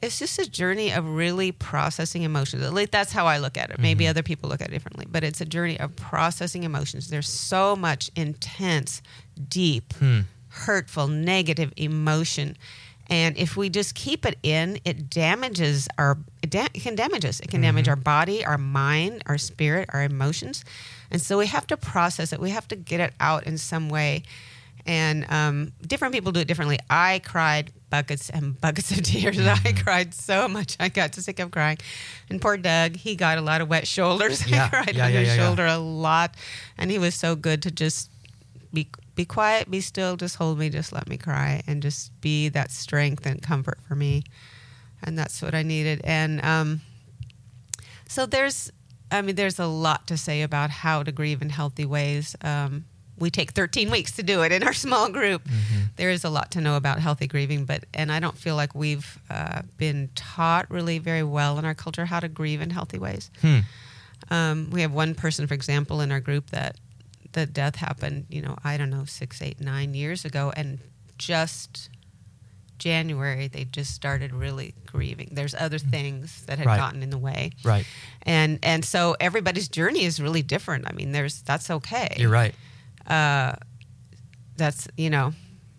it's 0.00 0.18
just 0.18 0.38
a 0.38 0.48
journey 0.48 0.92
of 0.92 1.06
really 1.06 1.52
processing 1.52 2.22
emotions. 2.22 2.62
At 2.62 2.72
least 2.72 2.92
that's 2.92 3.12
how 3.12 3.26
I 3.26 3.38
look 3.38 3.56
at 3.56 3.70
it. 3.70 3.78
Maybe 3.78 4.04
mm-hmm. 4.04 4.10
other 4.10 4.22
people 4.22 4.48
look 4.48 4.60
at 4.60 4.68
it 4.68 4.72
differently, 4.72 5.06
but 5.10 5.24
it's 5.24 5.40
a 5.40 5.44
journey 5.44 5.78
of 5.78 5.94
processing 5.96 6.64
emotions. 6.64 7.08
There's 7.08 7.28
so 7.28 7.76
much 7.76 8.10
intense, 8.16 9.02
deep, 9.48 9.92
hmm. 9.94 10.20
hurtful, 10.48 11.08
negative 11.08 11.72
emotion. 11.76 12.56
And 13.08 13.36
if 13.36 13.56
we 13.56 13.68
just 13.68 13.94
keep 13.94 14.24
it 14.24 14.38
in, 14.42 14.78
it 14.84 15.10
damages 15.10 15.88
our, 15.98 16.18
it, 16.42 16.50
da- 16.50 16.68
it 16.72 16.82
can 16.82 16.94
damage 16.94 17.24
us. 17.24 17.40
It 17.40 17.48
can 17.48 17.60
damage 17.60 17.88
our 17.88 17.96
body, 17.96 18.44
our 18.44 18.58
mind, 18.58 19.22
our 19.26 19.38
spirit, 19.38 19.90
our 19.92 20.02
emotions. 20.02 20.64
And 21.10 21.20
so 21.20 21.38
we 21.38 21.46
have 21.46 21.66
to 21.66 21.76
process 21.76 22.32
it. 22.32 22.40
We 22.40 22.50
have 22.50 22.68
to 22.68 22.76
get 22.76 23.00
it 23.00 23.12
out 23.20 23.46
in 23.46 23.58
some 23.58 23.88
way. 23.88 24.22
And 24.86 25.30
um, 25.30 25.72
different 25.86 26.14
people 26.14 26.32
do 26.32 26.40
it 26.40 26.48
differently. 26.48 26.78
I 26.90 27.20
cried 27.20 27.72
buckets 27.90 28.30
and 28.30 28.60
buckets 28.60 28.90
of 28.90 29.02
tears. 29.02 29.38
I 29.38 29.72
cried 29.72 30.14
so 30.14 30.48
much. 30.48 30.76
I 30.80 30.88
got 30.88 31.14
sick 31.14 31.38
of 31.38 31.50
crying. 31.50 31.78
And 32.28 32.40
poor 32.40 32.56
Doug, 32.56 32.96
he 32.96 33.14
got 33.14 33.38
a 33.38 33.42
lot 33.42 33.60
of 33.60 33.68
wet 33.68 33.86
shoulders. 33.86 34.42
Yeah, 34.52 34.66
I 34.66 34.68
cried 34.68 34.96
yeah, 34.96 35.06
on 35.06 35.12
yeah, 35.12 35.20
his 35.20 35.36
shoulder 35.36 35.66
a 35.66 35.78
lot. 35.78 36.34
And 36.76 36.90
he 36.90 36.98
was 36.98 37.14
so 37.14 37.36
good 37.36 37.62
to 37.62 37.70
just 37.70 38.10
be 38.72 38.88
be 39.14 39.24
quiet, 39.24 39.70
be 39.70 39.80
still, 39.80 40.16
just 40.16 40.36
hold 40.36 40.58
me, 40.58 40.70
just 40.70 40.92
let 40.92 41.08
me 41.08 41.18
cry, 41.18 41.62
and 41.66 41.82
just 41.82 42.18
be 42.20 42.48
that 42.50 42.70
strength 42.70 43.26
and 43.26 43.42
comfort 43.42 43.78
for 43.86 43.94
me. 43.94 44.24
And 45.02 45.18
that's 45.18 45.42
what 45.42 45.54
I 45.54 45.62
needed. 45.62 46.00
And 46.04 46.42
um, 46.44 46.80
so 48.08 48.24
there's, 48.24 48.70
I 49.10 49.20
mean, 49.20 49.34
there's 49.34 49.58
a 49.58 49.66
lot 49.66 50.06
to 50.06 50.16
say 50.16 50.42
about 50.42 50.70
how 50.70 51.02
to 51.02 51.12
grieve 51.12 51.42
in 51.42 51.50
healthy 51.50 51.84
ways. 51.84 52.36
Um, 52.40 52.84
we 53.18 53.30
take 53.30 53.52
13 53.52 53.90
weeks 53.90 54.12
to 54.12 54.22
do 54.22 54.42
it 54.42 54.52
in 54.52 54.62
our 54.62 54.72
small 54.72 55.08
group. 55.10 55.42
There 55.96 56.10
is 56.10 56.24
a 56.24 56.30
lot 56.30 56.50
to 56.52 56.60
know 56.60 56.76
about 56.76 56.98
healthy 56.98 57.26
grieving, 57.26 57.64
but 57.64 57.84
and 57.92 58.10
I 58.10 58.18
don't 58.20 58.36
feel 58.36 58.56
like 58.56 58.74
we've 58.74 59.18
uh, 59.30 59.62
been 59.76 60.08
taught 60.14 60.70
really 60.70 60.98
very 60.98 61.22
well 61.22 61.58
in 61.58 61.64
our 61.64 61.74
culture 61.74 62.06
how 62.06 62.20
to 62.20 62.28
grieve 62.28 62.60
in 62.60 62.70
healthy 62.70 62.98
ways. 62.98 63.30
Hmm. 63.40 63.58
Um, 64.30 64.70
we 64.70 64.80
have 64.80 64.92
one 64.92 65.14
person, 65.14 65.46
for 65.46 65.54
example, 65.54 66.00
in 66.00 66.10
our 66.10 66.20
group 66.20 66.50
that 66.50 66.76
the 67.32 67.46
death 67.46 67.76
happened, 67.76 68.26
you 68.28 68.42
know, 68.42 68.56
I 68.64 68.76
don't 68.76 68.90
know, 68.90 69.04
six, 69.04 69.40
eight, 69.42 69.60
nine 69.60 69.94
years 69.94 70.24
ago, 70.24 70.52
and 70.56 70.78
just 71.18 71.88
January 72.78 73.46
they 73.48 73.64
just 73.64 73.94
started 73.94 74.32
really 74.34 74.74
grieving. 74.86 75.28
There's 75.32 75.54
other 75.54 75.78
things 75.78 76.44
that 76.46 76.58
had 76.58 76.66
Right. 76.66 76.76
gotten 76.76 77.02
in 77.02 77.10
the 77.10 77.18
way, 77.18 77.52
Right. 77.62 77.86
and 78.22 78.58
and 78.62 78.84
so 78.84 79.16
everybody's 79.20 79.68
journey 79.68 80.04
is 80.04 80.18
really 80.20 80.42
different. 80.42 80.86
I 80.88 80.92
mean, 80.92 81.12
there's 81.12 81.42
that's 81.42 81.70
okay. 81.70 82.14
You're 82.18 82.30
right. 82.30 82.54
Uh, 83.06 83.54
That's 84.56 84.86
you 84.96 85.10
know, 85.10 85.32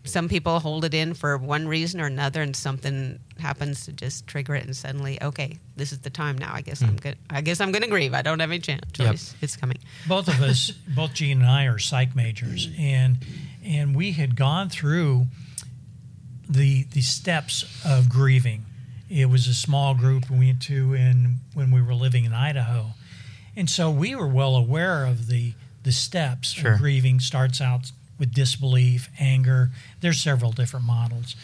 some 0.05 0.27
people 0.27 0.59
hold 0.59 0.83
it 0.83 0.93
in 0.93 1.13
for 1.13 1.37
one 1.37 1.67
reason 1.67 2.01
or 2.01 2.05
another, 2.05 2.41
and 2.41 2.55
something 2.55 3.19
happens 3.39 3.85
to 3.85 3.93
just 3.93 4.27
trigger 4.27 4.55
it, 4.55 4.65
and 4.65 4.75
suddenly, 4.75 5.21
okay, 5.21 5.57
this 5.75 5.91
is 5.91 5.99
the 5.99 6.09
time 6.09 6.37
now. 6.37 6.53
I 6.53 6.61
guess 6.61 6.81
I'm 6.81 6.89
hmm. 6.89 6.95
good. 6.97 7.17
I 7.29 7.41
guess 7.41 7.61
I'm 7.61 7.71
going 7.71 7.83
to 7.83 7.89
grieve. 7.89 8.13
I 8.13 8.21
don't 8.21 8.39
have 8.39 8.51
any 8.51 8.59
chance. 8.59 8.83
Yep. 8.97 9.11
Choice. 9.11 9.35
It's 9.41 9.55
coming. 9.55 9.77
both 10.07 10.27
of 10.27 10.41
us, 10.41 10.71
both 10.95 11.13
Jean 11.13 11.41
and 11.41 11.49
I 11.49 11.65
are 11.65 11.79
psych 11.79 12.15
majors, 12.15 12.69
and 12.77 13.17
and 13.63 13.95
we 13.95 14.11
had 14.11 14.35
gone 14.35 14.69
through 14.69 15.27
the 16.49 16.83
the 16.83 17.01
steps 17.01 17.81
of 17.85 18.09
grieving. 18.09 18.65
It 19.09 19.29
was 19.29 19.47
a 19.47 19.53
small 19.53 19.93
group 19.93 20.29
we 20.29 20.47
went 20.47 20.61
to 20.63 20.93
in 20.93 21.37
when 21.53 21.71
we 21.71 21.81
were 21.81 21.93
living 21.93 22.25
in 22.25 22.33
Idaho, 22.33 22.87
and 23.55 23.69
so 23.69 23.89
we 23.89 24.15
were 24.15 24.27
well 24.27 24.55
aware 24.55 25.05
of 25.05 25.27
the 25.27 25.53
the 25.83 25.91
steps 25.91 26.51
Sure. 26.51 26.73
of 26.73 26.79
grieving. 26.79 27.19
Starts 27.19 27.61
out 27.61 27.91
with 28.23 28.33
disbelief, 28.33 29.09
anger. 29.19 29.69
There's 29.99 30.21
several 30.21 30.53
different 30.53 30.85
models, 30.85 31.35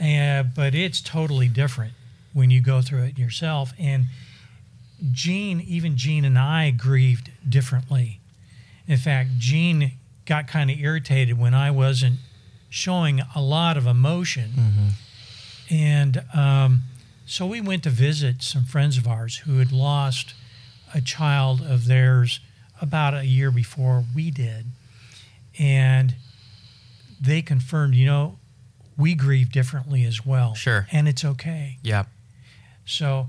uh, 0.00 0.44
but 0.44 0.74
it's 0.74 1.02
totally 1.02 1.46
different 1.46 1.92
when 2.32 2.50
you 2.50 2.62
go 2.62 2.80
through 2.80 3.02
it 3.02 3.18
yourself. 3.18 3.74
And 3.78 4.06
Jean, 5.12 5.60
even 5.60 5.98
Jean 5.98 6.24
and 6.24 6.38
I 6.38 6.70
grieved 6.70 7.30
differently. 7.46 8.18
In 8.88 8.96
fact, 8.96 9.36
Jean 9.36 9.92
got 10.24 10.48
kind 10.48 10.70
of 10.70 10.78
irritated 10.78 11.38
when 11.38 11.52
I 11.52 11.70
wasn't 11.70 12.16
showing 12.70 13.20
a 13.34 13.42
lot 13.42 13.76
of 13.76 13.86
emotion. 13.86 14.52
And 15.68 16.22
um, 16.34 16.82
so 17.26 17.44
we 17.46 17.60
went 17.60 17.82
to 17.82 17.90
visit 17.90 18.42
some 18.42 18.64
friends 18.64 18.96
of 18.96 19.06
ours 19.06 19.36
who 19.44 19.58
had 19.58 19.70
lost 19.70 20.32
a 20.94 21.02
child 21.02 21.60
of 21.60 21.84
theirs 21.86 22.40
about 22.80 23.12
a 23.12 23.26
year 23.26 23.50
before 23.50 24.04
we 24.14 24.30
did. 24.30 24.64
And 25.58 26.14
they 27.20 27.42
confirmed, 27.42 27.94
you 27.94 28.06
know, 28.06 28.38
we 28.96 29.14
grieve 29.14 29.50
differently 29.52 30.04
as 30.04 30.24
well. 30.24 30.54
Sure. 30.54 30.86
And 30.92 31.08
it's 31.08 31.24
okay. 31.24 31.78
Yeah. 31.82 32.04
So 32.84 33.28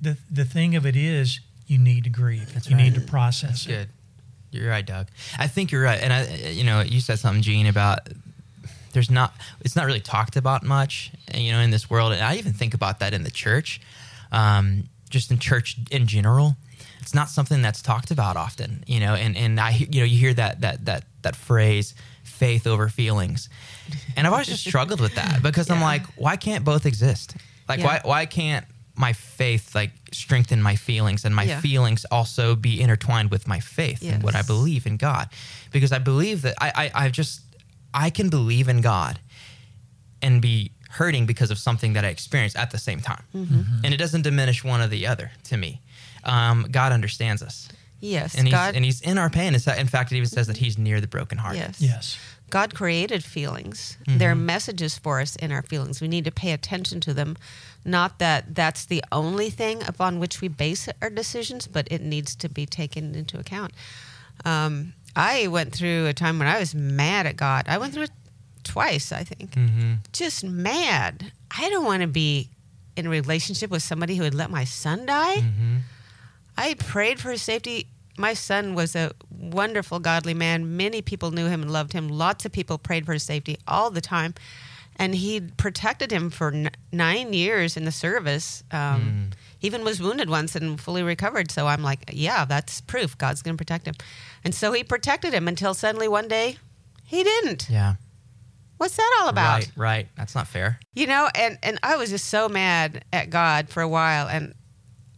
the 0.00 0.16
the 0.30 0.44
thing 0.44 0.76
of 0.76 0.86
it 0.86 0.96
is 0.96 1.40
you 1.66 1.78
need 1.78 2.04
to 2.04 2.10
grieve. 2.10 2.52
That's 2.52 2.68
you 2.68 2.76
need 2.76 2.94
to 2.94 3.00
process 3.00 3.64
That's 3.64 3.66
it. 3.66 3.70
good. 3.70 3.88
You're 4.52 4.68
right, 4.70 4.84
Doug. 4.84 5.06
I 5.38 5.46
think 5.46 5.70
you're 5.70 5.82
right. 5.82 6.00
And 6.02 6.12
I, 6.12 6.50
you 6.50 6.64
know, 6.64 6.80
you 6.80 7.00
said 7.00 7.20
something, 7.20 7.42
Jean, 7.42 7.66
about 7.66 8.08
there's 8.92 9.10
not, 9.10 9.32
it's 9.60 9.76
not 9.76 9.86
really 9.86 10.00
talked 10.00 10.36
about 10.36 10.64
much, 10.64 11.12
you 11.32 11.52
know, 11.52 11.60
in 11.60 11.70
this 11.70 11.88
world. 11.88 12.12
And 12.12 12.20
I 12.20 12.36
even 12.36 12.52
think 12.52 12.74
about 12.74 12.98
that 12.98 13.14
in 13.14 13.22
the 13.22 13.30
church, 13.30 13.80
um, 14.32 14.88
just 15.08 15.30
in 15.30 15.38
church 15.38 15.76
in 15.92 16.08
general. 16.08 16.56
It's 17.00 17.14
not 17.14 17.28
something 17.28 17.62
that's 17.62 17.82
talked 17.82 18.10
about 18.10 18.36
often, 18.36 18.84
you 18.86 19.00
know. 19.00 19.14
And 19.14 19.36
and 19.36 19.58
I, 19.60 19.70
you 19.70 20.00
know, 20.00 20.04
you 20.06 20.18
hear 20.18 20.34
that 20.34 20.60
that 20.60 20.84
that 20.86 21.04
that 21.22 21.36
phrase, 21.36 21.94
faith 22.22 22.66
over 22.66 22.88
feelings, 22.88 23.48
and 24.16 24.26
I've 24.26 24.32
always 24.32 24.48
just 24.48 24.64
struggled 24.64 25.00
with 25.00 25.14
that 25.14 25.42
because 25.42 25.70
I'm 25.70 25.80
like, 25.80 26.06
why 26.16 26.36
can't 26.36 26.64
both 26.64 26.86
exist? 26.86 27.36
Like, 27.68 27.78
Yeah. 27.80 27.86
why 27.86 28.00
why 28.04 28.26
can't 28.26 28.66
my 28.96 29.12
faith 29.14 29.74
like 29.74 29.92
strengthen 30.12 30.60
my 30.62 30.76
feelings 30.76 31.24
and 31.24 31.34
my 31.34 31.44
Yeah. 31.44 31.60
feelings 31.60 32.04
also 32.10 32.54
be 32.54 32.80
intertwined 32.82 33.30
with 33.30 33.46
my 33.48 33.60
faith 33.60 34.02
and 34.02 34.22
what 34.22 34.34
I 34.34 34.42
believe 34.42 34.86
in 34.86 34.96
God 34.98 35.28
because 35.72 35.90
I 35.92 35.98
believe 35.98 36.42
that 36.42 36.54
I, 36.60 36.72
I 36.92 37.04
I 37.04 37.08
just 37.08 37.40
I 37.94 38.10
can 38.10 38.28
believe 38.28 38.68
in 38.68 38.80
God 38.82 39.18
and 40.22 40.42
be 40.42 40.72
hurting 40.90 41.24
because 41.26 41.50
of 41.50 41.58
something 41.58 41.92
that 41.94 42.04
I 42.04 42.08
experienced 42.08 42.56
at 42.56 42.70
the 42.72 42.78
same 42.78 43.00
time 43.00 43.22
Mm-hmm. 43.34 43.62
and 43.84 43.94
it 43.94 43.96
doesn't 43.96 44.22
diminish 44.22 44.64
one 44.64 44.80
or 44.80 44.88
the 44.88 45.06
other 45.06 45.30
to 45.44 45.56
me 45.56 45.80
um, 46.24 46.66
God 46.70 46.92
understands 46.92 47.42
us 47.42 47.68
Yes, 48.00 48.34
and 48.34 48.46
he's 48.46 48.54
God. 48.54 48.74
and 48.76 48.84
he's 48.84 49.00
in 49.02 49.18
our 49.18 49.28
pain 49.30 49.54
It's- 49.54 49.78
in 49.78 49.86
fact 49.86 50.10
it 50.12 50.16
even 50.16 50.28
says 50.28 50.46
that 50.46 50.56
he's 50.56 50.78
near 50.78 51.00
the 51.00 51.06
brokenhearted 51.06 51.60
yes, 51.60 51.80
Yes. 51.80 52.18
God 52.48 52.74
created 52.74 53.22
feelings. 53.22 53.96
Mm-hmm. 54.08 54.18
There 54.18 54.30
are 54.32 54.34
messages 54.34 54.98
for 54.98 55.20
us 55.20 55.36
in 55.36 55.52
our 55.52 55.62
feelings. 55.62 56.00
We 56.00 56.08
need 56.08 56.24
to 56.24 56.32
pay 56.32 56.50
attention 56.50 56.98
to 57.02 57.14
them. 57.14 57.36
Not 57.84 58.18
that 58.18 58.56
that's 58.56 58.86
the 58.86 59.04
only 59.12 59.50
thing 59.50 59.84
upon 59.86 60.18
which 60.18 60.40
we 60.40 60.48
base 60.48 60.88
our 61.00 61.10
decisions, 61.10 61.68
but 61.68 61.86
it 61.92 62.00
needs 62.02 62.34
to 62.36 62.48
be 62.48 62.66
taken 62.66 63.14
into 63.14 63.38
account. 63.38 63.72
Um, 64.44 64.94
I 65.14 65.46
went 65.46 65.72
through 65.72 66.06
a 66.06 66.12
time 66.12 66.40
when 66.40 66.48
I 66.48 66.58
was 66.58 66.74
mad 66.74 67.26
at 67.26 67.36
God. 67.36 67.66
I 67.68 67.78
went 67.78 67.94
through 67.94 68.04
it 68.04 68.10
twice, 68.64 69.12
I 69.12 69.22
think. 69.22 69.52
Mm-hmm. 69.52 69.92
Just 70.12 70.42
mad. 70.42 71.30
I 71.56 71.68
don't 71.70 71.84
want 71.84 72.00
to 72.02 72.08
be 72.08 72.48
in 72.96 73.06
a 73.06 73.10
relationship 73.10 73.70
with 73.70 73.84
somebody 73.84 74.16
who 74.16 74.24
would 74.24 74.34
let 74.34 74.50
my 74.50 74.64
son 74.64 75.06
die. 75.06 75.36
Mm-hmm. 75.36 75.76
I 76.60 76.74
prayed 76.74 77.18
for 77.20 77.30
his 77.30 77.42
safety. 77.42 77.86
My 78.18 78.34
son 78.34 78.74
was 78.74 78.94
a 78.94 79.12
wonderful, 79.30 79.98
godly 79.98 80.34
man. 80.34 80.76
Many 80.76 81.00
people 81.00 81.30
knew 81.30 81.46
him 81.46 81.62
and 81.62 81.70
loved 81.70 81.92
him. 81.94 82.08
Lots 82.08 82.44
of 82.44 82.52
people 82.52 82.76
prayed 82.76 83.06
for 83.06 83.14
his 83.14 83.22
safety 83.22 83.56
all 83.66 83.90
the 83.90 84.00
time. 84.02 84.34
And 84.96 85.14
he 85.14 85.40
protected 85.40 86.10
him 86.12 86.28
for 86.28 86.52
n- 86.52 86.70
nine 86.92 87.32
years 87.32 87.76
in 87.78 87.86
the 87.86 87.92
service. 87.92 88.62
Um, 88.70 89.30
Even 89.62 89.84
was 89.84 90.00
wounded 90.02 90.28
once 90.28 90.54
and 90.54 90.78
fully 90.78 91.02
recovered. 91.02 91.50
So 91.50 91.66
I'm 91.66 91.82
like, 91.82 92.00
yeah, 92.12 92.44
that's 92.44 92.82
proof 92.82 93.16
God's 93.16 93.40
going 93.40 93.56
to 93.56 93.58
protect 93.64 93.86
him. 93.86 93.94
And 94.44 94.54
so 94.54 94.72
he 94.72 94.84
protected 94.84 95.32
him 95.32 95.48
until 95.48 95.72
suddenly 95.72 96.08
one 96.08 96.28
day 96.28 96.58
he 97.06 97.24
didn't. 97.24 97.68
yeah 97.70 97.94
What's 98.76 98.96
that 98.96 99.18
all 99.20 99.28
about? 99.28 99.58
right 99.58 99.70
right 99.76 100.08
that's 100.16 100.34
not 100.34 100.46
fair 100.46 100.78
You 100.94 101.06
know, 101.06 101.28
and, 101.34 101.58
and 101.62 101.78
I 101.82 101.96
was 101.96 102.10
just 102.10 102.26
so 102.26 102.48
mad 102.48 103.04
at 103.12 103.28
God 103.30 103.68
for 103.68 103.82
a 103.82 103.88
while, 103.88 104.26
and 104.28 104.54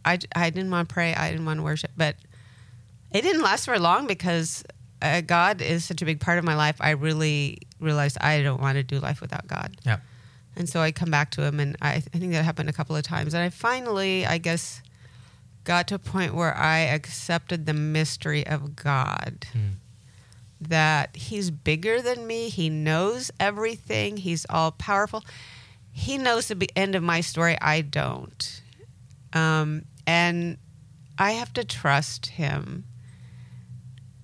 I, 0.05 0.19
I 0.35 0.49
didn't 0.49 0.71
want 0.71 0.89
to 0.89 0.93
pray, 0.93 1.13
I 1.13 1.29
didn't 1.31 1.45
want 1.45 1.59
to 1.59 1.63
worship, 1.63 1.91
but 1.95 2.15
it 3.11 3.21
didn't 3.21 3.41
last 3.41 3.65
for 3.65 3.77
long 3.79 4.07
because 4.07 4.63
uh, 5.01 5.21
God 5.21 5.61
is 5.61 5.85
such 5.85 6.01
a 6.01 6.05
big 6.05 6.19
part 6.19 6.37
of 6.37 6.43
my 6.43 6.55
life. 6.55 6.77
I 6.79 6.91
really 6.91 7.59
realized 7.79 8.17
I 8.21 8.41
don't 8.41 8.61
want 8.61 8.75
to 8.77 8.83
do 8.83 8.99
life 8.99 9.21
without 9.21 9.47
God, 9.47 9.77
yeah 9.85 9.97
and 10.55 10.69
so 10.69 10.79
I 10.81 10.91
come 10.91 11.09
back 11.09 11.31
to 11.31 11.43
Him, 11.43 11.59
and 11.59 11.75
I, 11.81 11.95
I 11.95 11.99
think 11.99 12.31
that 12.33 12.45
happened 12.45 12.69
a 12.69 12.73
couple 12.73 12.95
of 12.95 13.03
times, 13.03 13.33
and 13.33 13.43
I 13.43 13.49
finally, 13.49 14.25
I 14.25 14.37
guess, 14.37 14.81
got 15.63 15.87
to 15.87 15.95
a 15.95 15.99
point 15.99 16.35
where 16.35 16.55
I 16.55 16.79
accepted 16.79 17.65
the 17.65 17.73
mystery 17.73 18.45
of 18.45 18.75
God. 18.75 19.47
That 20.61 21.15
he's 21.15 21.51
bigger 21.51 22.01
than 22.01 22.25
me. 22.25 22.49
He 22.49 22.69
knows 22.69 23.31
everything. 23.39 24.17
He's 24.17 24.45
all 24.49 24.71
powerful. 24.71 25.23
He 25.91 26.17
knows 26.17 26.47
the 26.47 26.69
end 26.75 26.95
of 26.95 27.03
my 27.03 27.19
story. 27.21 27.57
I 27.59 27.81
don't. 27.81 28.61
Um, 29.33 29.85
and 30.07 30.57
I 31.17 31.31
have 31.31 31.53
to 31.53 31.63
trust 31.63 32.25
him. 32.27 32.85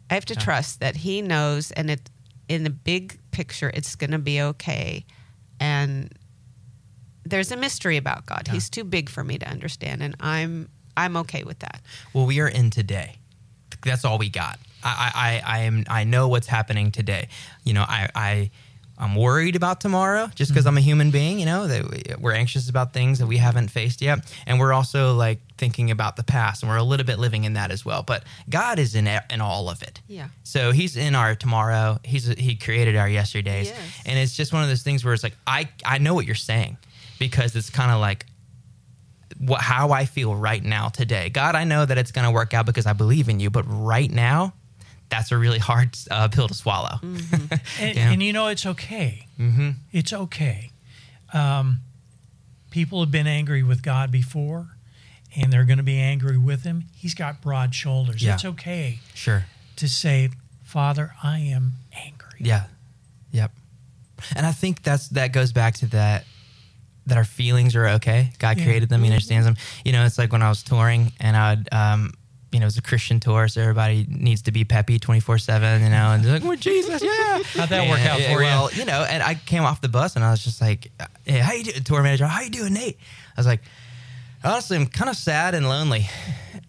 I 0.09 0.15
have 0.15 0.25
to 0.25 0.33
Yeah. 0.33 0.39
trust 0.41 0.79
that 0.79 0.97
he 0.97 1.21
knows, 1.21 1.71
and 1.71 1.89
it 1.91 2.09
in 2.47 2.63
the 2.63 2.69
big 2.71 3.19
picture, 3.31 3.69
it's 3.75 3.95
going 3.95 4.09
to 4.09 4.17
be 4.17 4.41
okay. 4.41 5.05
And 5.59 6.11
there's 7.23 7.51
a 7.51 7.57
mystery 7.57 7.95
about 7.97 8.25
God. 8.25 8.43
Yeah. 8.47 8.53
He's 8.53 8.69
too 8.71 8.83
big 8.83 9.07
for 9.07 9.23
me 9.23 9.37
to 9.37 9.47
understand, 9.47 10.01
and 10.01 10.15
I'm 10.19 10.69
I'm 10.97 11.15
okay 11.17 11.43
with 11.43 11.59
that. 11.59 11.81
Well, 12.13 12.25
we 12.25 12.39
are 12.39 12.47
in 12.47 12.71
today. 12.71 13.15
That's 13.83 14.03
all 14.03 14.17
we 14.17 14.29
got. 14.29 14.59
I, 14.83 15.41
I, 15.45 15.57
I 15.57 15.59
am. 15.59 15.85
I 15.89 16.03
know 16.03 16.27
what's 16.27 16.47
happening 16.47 16.91
today. 16.91 17.27
You 17.63 17.73
know, 17.73 17.83
I, 17.87 18.09
I, 18.15 18.51
I'm 18.99 19.15
worried 19.15 19.55
about 19.55 19.79
tomorrow 19.79 20.29
just 20.35 20.51
because 20.51 20.65
I'm 20.65 20.75
a 20.75 20.79
mm-hmm. 20.79 20.85
human 20.85 21.11
being, 21.11 21.39
you 21.39 21.45
know, 21.45 21.67
that 21.67 21.89
we- 21.89 22.03
we're 22.19 22.33
anxious 22.33 22.69
about 22.69 22.91
things 22.91 23.19
that 23.19 23.27
we 23.27 23.37
haven't 23.37 23.69
faced 23.69 24.01
yet. 24.01 24.19
And 24.45 24.59
we're 24.59 24.73
also 24.73 25.15
like 25.15 25.39
thinking 25.57 25.89
about 25.89 26.17
the 26.17 26.23
past 26.23 26.63
and 26.63 26.69
we're 26.69 26.77
a 26.77 26.83
little 26.83 27.05
bit 27.05 27.17
living 27.17 27.45
in 27.45 27.53
that 27.53 27.71
as 27.71 27.85
well. 27.85 28.03
But 28.03 28.23
God 28.49 28.77
is 28.77 28.95
in, 28.95 29.07
in 29.07 29.39
all 29.39 29.69
of 29.69 29.81
it. 29.81 30.01
Yeah. 30.07 30.27
So 30.43 30.71
he's 30.71 30.97
in 30.97 31.15
our 31.15 31.33
tomorrow. 31.33 31.99
He's 32.03 32.27
he 32.27 32.55
created 32.55 32.97
our 32.97 33.07
yesterdays. 33.07 33.69
Yes. 33.69 34.01
And 34.05 34.19
it's 34.19 34.35
just 34.35 34.51
one 34.51 34.63
of 34.63 34.69
those 34.69 34.83
things 34.83 35.05
where 35.05 35.13
it's 35.13 35.23
like 35.23 35.37
I 35.47 35.69
I 35.85 35.97
know 35.99 36.13
what 36.13 36.25
you're 36.25 36.35
saying 36.35 36.77
because 37.19 37.55
it's 37.55 37.69
kind 37.69 37.91
of 37.91 38.01
like 38.01 38.25
what 39.37 39.61
how 39.61 39.91
I 39.91 40.05
feel 40.05 40.35
right 40.35 40.63
now 40.63 40.89
today. 40.89 41.29
God, 41.29 41.55
I 41.55 41.63
know 41.63 41.85
that 41.85 41.97
it's 41.97 42.11
going 42.11 42.25
to 42.25 42.31
work 42.31 42.53
out 42.53 42.65
because 42.65 42.85
I 42.85 42.93
believe 42.93 43.29
in 43.29 43.39
you, 43.39 43.49
but 43.49 43.63
right 43.63 44.11
now 44.11 44.53
that's 45.09 45.31
a 45.31 45.37
really 45.37 45.59
hard 45.59 45.97
uh, 46.11 46.27
pill 46.27 46.47
to 46.47 46.53
swallow. 46.53 46.99
And, 47.79 47.95
Yeah. 47.95 48.11
and 48.11 48.21
you 48.23 48.33
know, 48.33 48.47
it's 48.47 48.65
okay. 48.65 49.27
Mm-hmm. 49.39 49.69
It's 49.91 50.13
okay. 50.13 50.71
Um, 51.33 51.79
people 52.71 52.99
have 53.01 53.11
been 53.11 53.27
angry 53.27 53.63
with 53.63 53.81
God 53.81 54.11
before, 54.11 54.67
and 55.35 55.51
they're 55.51 55.65
going 55.65 55.77
to 55.77 55.83
be 55.83 55.97
angry 55.99 56.37
with 56.37 56.63
Him. 56.63 56.85
He's 56.95 57.13
got 57.13 57.41
broad 57.41 57.73
shoulders. 57.73 58.21
Yeah. 58.23 58.35
It's 58.35 58.45
okay 58.45 58.99
sure. 59.13 59.45
to 59.77 59.87
say, 59.87 60.29
Father, 60.63 61.13
I 61.23 61.39
am 61.39 61.73
angry. 61.93 62.39
Yeah. 62.39 62.65
Yep. 63.31 63.51
And 64.35 64.45
I 64.45 64.51
think 64.51 64.83
that's 64.83 65.07
that 65.09 65.31
goes 65.31 65.51
back 65.53 65.75
to 65.75 65.87
that 65.87 66.25
that 67.05 67.17
our 67.17 67.23
feelings 67.23 67.75
are 67.75 67.87
okay. 67.87 68.31
God 68.37 68.57
Yeah. 68.57 68.65
created 68.65 68.89
them, 68.89 69.01
He 69.03 69.09
understands 69.09 69.45
them. 69.47 69.55
You 69.85 69.93
know, 69.93 70.05
it's 70.05 70.17
like 70.17 70.31
when 70.31 70.41
I 70.43 70.49
was 70.49 70.61
touring 70.61 71.11
and 71.19 71.35
I'd 71.37 71.69
um 71.71 72.13
you 72.51 72.59
know, 72.59 72.65
it 72.65 72.67
was 72.67 72.77
a 72.77 72.81
Christian 72.81 73.19
tour, 73.19 73.47
so 73.47 73.61
everybody 73.61 74.05
needs 74.09 74.41
to 74.43 74.51
be 74.51 74.63
peppy 74.63 74.99
twenty 74.99 75.19
four 75.19 75.37
seven, 75.37 75.83
you 75.83 75.89
know, 75.89 76.11
and 76.11 76.23
they're 76.23 76.33
like, 76.33 76.43
We're 76.43 76.55
Jesus, 76.55 77.01
yeah. 77.03 77.41
How'd 77.53 77.69
that 77.69 77.89
work 77.89 77.99
out 78.01 78.19
for 78.21 78.31
you? 78.31 78.37
well, 78.37 78.71
you 78.73 78.85
know, 78.85 79.05
and 79.09 79.21
I 79.21 79.35
came 79.35 79.63
off 79.63 79.81
the 79.81 79.89
bus 79.89 80.15
and 80.15 80.25
I 80.25 80.31
was 80.31 80.43
just 80.43 80.61
like, 80.61 80.91
Hey, 81.25 81.39
how 81.39 81.53
you 81.53 81.63
doing, 81.63 81.83
tour 81.83 82.01
manager? 82.01 82.25
How 82.25 82.41
you 82.41 82.49
doing, 82.49 82.73
Nate? 82.73 82.97
I 83.35 83.39
was 83.39 83.47
like, 83.47 83.61
honestly, 84.43 84.77
I'm 84.77 84.87
kind 84.87 85.09
of 85.09 85.15
sad 85.15 85.55
and 85.55 85.67
lonely. 85.67 86.07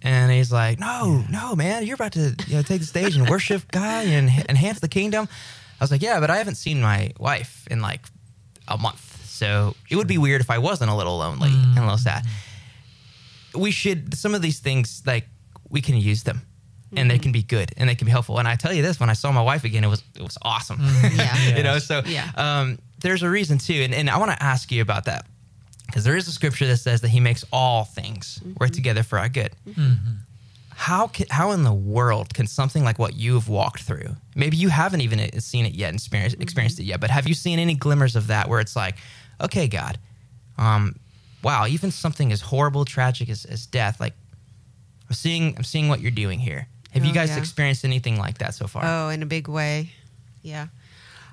And 0.03 0.33
he's 0.33 0.51
like, 0.51 0.79
no, 0.79 1.25
no, 1.31 1.55
man, 1.55 1.85
you're 1.85 1.95
about 1.95 2.13
to 2.13 2.35
you 2.47 2.57
know, 2.57 2.63
take 2.63 2.81
the 2.81 2.87
stage 2.87 3.17
and 3.17 3.29
worship 3.29 3.71
God 3.71 4.07
and 4.07 4.31
enhance 4.49 4.81
the 4.81 4.89
kingdom. 4.89 5.29
I 5.81 5.85
was 5.85 5.91
like, 5.91 6.03
yeah, 6.03 6.21
but 6.21 6.31
I 6.31 6.39
haven't 6.39 6.55
seen 6.57 6.81
my 6.81 7.13
wife 7.19 7.67
in 7.71 7.81
like 7.81 8.07
a 8.69 8.79
month. 8.79 9.27
So 9.27 9.75
it 9.91 9.97
would 9.97 10.07
be 10.07 10.19
weird 10.19 10.41
if 10.41 10.51
I 10.51 10.59
wasn't 10.59 10.91
a 10.91 10.95
little 10.95 11.19
lonely 11.19 11.51
and 11.51 11.79
a 11.79 11.83
little 11.83 11.99
sad. 11.99 12.25
Mm. 12.25 13.61
We 13.61 13.71
should, 13.71 14.15
some 14.15 14.35
of 14.35 14.43
these 14.43 14.61
things, 14.61 15.03
like, 15.07 15.27
we 15.71 15.81
can 15.81 15.97
use 15.97 16.23
them. 16.25 16.43
And 16.97 17.09
they 17.09 17.19
can 17.21 17.31
be 17.31 17.45
good 17.45 17.71
and 17.77 17.89
they 17.89 17.95
can 17.95 18.05
be 18.07 18.11
helpful. 18.11 18.41
And 18.41 18.49
I 18.49 18.57
tell 18.57 18.73
you 18.73 18.83
this: 18.83 18.99
when 18.99 19.09
I 19.09 19.13
saw 19.13 19.31
my 19.31 19.43
wife 19.43 19.63
again, 19.63 19.85
it 19.85 19.87
was 19.87 20.03
it 20.17 20.23
was 20.23 20.37
awesome. 20.43 20.79
Yeah. 21.15 21.57
you 21.57 21.63
know, 21.63 21.79
so 21.79 22.03
Yeah. 22.05 22.29
um, 22.35 22.81
there's 23.01 23.23
a 23.23 23.31
reason 23.31 23.59
too, 23.59 23.75
and, 23.85 23.95
and 23.95 24.11
I 24.11 24.19
want 24.19 24.33
to 24.33 24.43
ask 24.43 24.73
you 24.73 24.83
about 24.83 25.05
that 25.05 25.25
because 25.87 26.03
there 26.03 26.17
is 26.17 26.27
a 26.27 26.33
scripture 26.33 26.67
that 26.67 26.79
says 26.79 27.01
that 27.03 27.09
He 27.11 27.21
makes 27.21 27.45
all 27.53 27.85
things 27.85 28.41
work 28.59 28.73
together 28.73 29.05
for 29.05 29.21
our 29.21 29.29
good. 29.29 29.53
How 30.75 31.07
can, 31.09 31.27
how 31.31 31.51
in 31.53 31.63
the 31.63 31.73
world 31.73 32.33
can 32.35 32.47
something 32.47 32.83
like 32.83 32.99
what 32.99 33.15
you've 33.15 33.49
walked 33.49 33.83
through? 33.83 34.17
Maybe 34.35 34.57
you 34.57 34.71
haven't 34.71 35.03
even 35.03 35.21
uh, 35.21 35.39
seen 35.39 35.67
it 35.67 35.75
yet, 35.75 35.93
experienced, 35.95 36.41
experienced 36.41 36.81
it 36.81 36.85
yet, 36.85 37.01
but 37.01 37.11
have 37.11 37.29
you 37.29 37.35
seen 37.35 37.59
any 37.59 37.75
glimmers 37.75 38.17
of 38.17 38.29
that 38.29 38.49
where 38.49 38.61
it's 38.61 38.75
like, 38.75 38.97
okay, 39.43 39.69
God, 39.69 39.99
um, 40.59 40.97
wow, 41.45 41.67
even 41.67 41.91
something 41.91 42.33
as 42.33 42.41
horrible, 42.41 42.85
tragic 42.87 43.29
as, 43.29 43.45
as 43.45 43.67
death, 43.67 44.01
like 44.01 44.15
I'm 45.11 45.15
seeing, 45.15 45.55
I'm 45.57 45.65
seeing 45.65 45.89
what 45.89 46.01
you're 46.01 46.11
doing 46.13 46.39
here. 46.39 46.69
Have 46.93 47.05
you 47.05 47.11
Oh, 47.11 47.15
guys 47.15 47.31
yeah. 47.31 47.39
experienced 47.39 47.85
anything 47.85 48.17
like 48.19 48.39
that 48.39 48.55
so 48.55 48.67
far? 48.69 48.83
Oh, 48.85 49.09
in 49.11 49.23
a 49.23 49.27
big 49.27 49.49
way. 49.49 49.91
Yeah. 50.43 50.69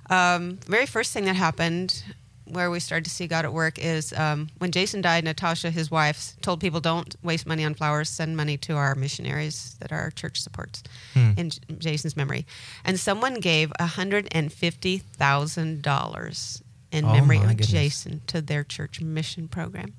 Um, 0.09 0.57
very 0.67 0.85
first 0.87 1.13
thing 1.13 1.25
that 1.25 1.35
happened 1.35 2.03
where 2.45 2.71
we 2.71 2.79
started 2.79 3.03
to 3.03 3.09
see 3.11 3.27
God 3.27 3.43
at 3.45 3.51
work 3.53 3.77
is 3.77 4.13
um, 4.13 4.47
when 4.59 4.71
Jason 4.71 5.01
died, 5.01 5.23
Natasha, 5.25 5.69
his 5.69 5.91
wife, 5.91 6.33
told 6.41 6.59
people 6.61 6.79
don't 6.79 7.13
waste 7.21 7.45
money 7.45 7.65
on 7.65 7.73
flowers, 7.75 8.09
send 8.09 8.35
money 8.37 8.55
to 8.57 8.73
our 8.75 8.95
missionaries 8.95 9.75
that 9.79 9.91
our 9.91 10.09
church 10.11 10.39
supports 10.41 10.81
in 11.13 11.49
J- 11.49 11.59
Jason's 11.77 12.15
memory. 12.15 12.45
And 12.85 12.97
someone 12.99 13.35
gave 13.41 13.71
$150,000 13.79 16.61
in 16.91 17.05
Oh, 17.05 17.13
memory 17.13 17.37
of 17.37 17.47
goodness. 17.47 17.67
Jason 17.67 18.21
to 18.27 18.41
their 18.41 18.63
church 18.63 19.01
mission 19.01 19.47
program 19.49 19.93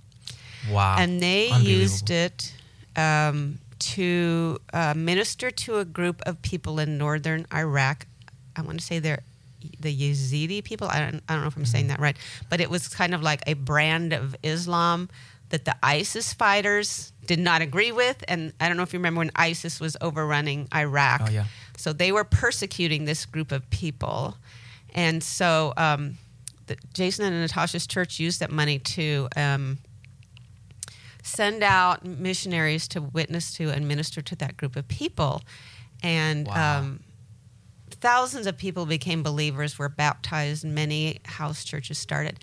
wow. 0.71 0.97
and 0.99 1.21
they 1.21 1.51
used 1.59 2.09
it 2.11 2.55
um, 2.97 3.59
to 3.79 4.59
uh, 4.73 4.95
minister 4.97 5.51
to 5.51 5.79
a 5.79 5.85
group 5.85 6.23
of 6.27 6.41
people 6.43 6.79
in 6.79 6.99
northern 6.99 7.47
Iraq. 7.53 8.07
I 8.57 8.63
want 8.63 8.81
to 8.81 8.85
say 8.85 8.99
they're 8.99 9.23
the 9.81 9.95
Yazidi 9.95 10.63
people. 10.63 10.89
I 10.89 11.01
don't, 11.01 11.23
I 11.29 11.35
don't 11.35 11.43
know 11.43 11.49
if 11.49 11.57
I'm 11.57 11.65
saying 11.67 11.85
Mm-hmm. 11.87 11.89
that 11.95 12.01
right, 12.01 12.17
but 12.49 12.61
it 12.61 12.71
was 12.71 12.89
kind 12.89 13.15
of 13.15 13.23
like 13.23 13.43
a 13.47 13.55
brand 13.55 14.13
of 14.13 14.37
Islam 14.43 15.09
that 15.51 15.65
the 15.65 15.75
ISIS 15.83 16.33
fighters 16.33 17.13
did 17.27 17.39
not 17.39 17.63
agree 17.63 17.91
with. 17.93 18.23
And 18.29 18.53
I 18.61 18.69
don't 18.69 18.77
know 18.77 18.83
if 18.83 18.93
you 18.93 18.99
remember 18.99 19.19
when 19.19 19.31
ISIS 19.35 19.81
was 19.81 19.97
overrunning 20.01 20.69
Iraq. 20.75 21.23
Oh, 21.25 21.31
yeah. 21.31 21.45
So 21.77 21.93
they 21.93 22.13
were 22.13 22.25
persecuting 22.25 23.05
this 23.05 23.25
group 23.25 23.51
of 23.51 23.69
people. 23.71 24.37
And 24.95 25.23
so 25.23 25.73
um, 25.77 26.19
the, 26.67 26.77
Jason 26.93 27.25
and 27.25 27.41
Natasha's 27.41 27.87
church 27.87 28.21
used 28.21 28.41
that 28.41 28.51
money 28.51 28.79
to 28.81 29.29
um, 29.37 29.79
send 31.29 31.63
out 31.63 32.05
missionaries 32.05 32.89
to 32.89 33.01
witness 33.01 33.53
to 33.55 33.71
and 33.71 33.87
minister 33.87 34.21
to 34.23 34.37
that 34.37 34.57
group 34.57 34.77
of 34.77 34.89
people. 34.89 35.43
And 36.03 36.47
Wow. 36.47 36.79
um, 36.81 37.01
thousands 37.91 38.47
of 38.47 38.57
people 38.57 38.87
became 38.87 39.23
believers, 39.23 39.79
were 39.79 39.89
baptized, 39.89 40.65
many 40.65 41.21
house 41.25 41.65
churches 41.65 41.99
started. 41.99 42.39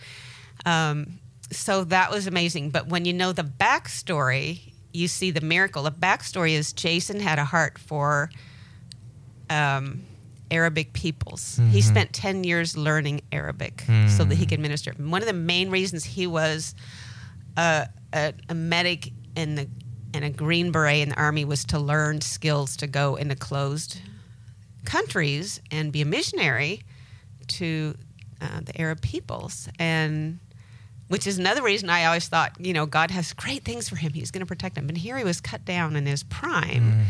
Um, 0.66 1.20
so 1.52 1.84
that 1.86 2.12
was 2.12 2.28
amazing. 2.28 2.72
But 2.72 2.88
when 2.88 3.06
you 3.06 3.14
know 3.14 3.32
the 3.32 3.44
backstory, 3.44 4.74
you 4.94 5.08
see 5.08 5.32
the 5.32 5.42
miracle. 5.42 5.84
The 5.84 5.92
backstory 5.92 6.52
is 6.52 6.74
Jason 6.74 7.20
had 7.20 7.38
a 7.40 7.46
heart 7.46 7.78
for 7.78 8.30
um, 9.50 10.04
Arabic 10.52 10.94
peoples. 10.94 11.60
He 11.70 11.82
spent 11.82 12.14
10 12.14 12.44
years 12.44 12.78
learning 12.78 13.22
Arabic 13.32 13.84
so 14.08 14.24
that 14.24 14.36
he 14.36 14.46
could 14.46 14.60
minister. 14.60 14.94
One 14.98 15.22
of 15.22 15.28
the 15.28 15.34
main 15.34 15.70
reasons 15.70 16.04
he 16.04 16.28
was 16.28 16.76
a, 17.58 17.88
a, 18.14 18.34
a 18.50 18.54
medic 18.56 19.12
in 19.36 19.56
the 19.56 19.68
and 20.14 20.24
a 20.24 20.30
green 20.30 20.72
beret 20.72 21.02
in 21.02 21.10
the 21.10 21.16
army 21.16 21.44
was 21.44 21.66
to 21.66 21.78
learn 21.80 22.22
skills 22.22 22.78
to 22.78 22.88
go 22.88 23.16
into 23.16 23.36
closed 23.36 24.00
countries 24.86 25.60
and 25.72 25.92
be 25.92 26.02
a 26.02 26.06
missionary 26.06 26.84
to 27.48 27.96
uh, 28.42 28.62
the 28.64 28.80
Arab 28.80 29.02
peoples 29.02 29.68
and 29.78 30.40
which 31.08 31.28
is 31.28 31.38
another 31.38 31.62
reason 31.62 31.90
I 31.90 32.06
always 32.06 32.28
thought, 32.28 32.54
you 32.60 32.74
know, 32.74 32.86
God 32.88 33.12
has 33.12 33.32
great 33.34 33.64
things 33.64 33.88
for 33.88 33.96
him. 33.96 34.14
He's 34.14 34.32
going 34.32 34.40
to 34.40 34.48
protect 34.48 34.76
him. 34.76 34.90
And 34.90 34.98
here 34.98 35.18
he 35.18 35.24
was 35.24 35.40
cut 35.40 35.64
down 35.64 35.96
in 35.96 36.06
his 36.08 36.24
prime. 36.24 37.06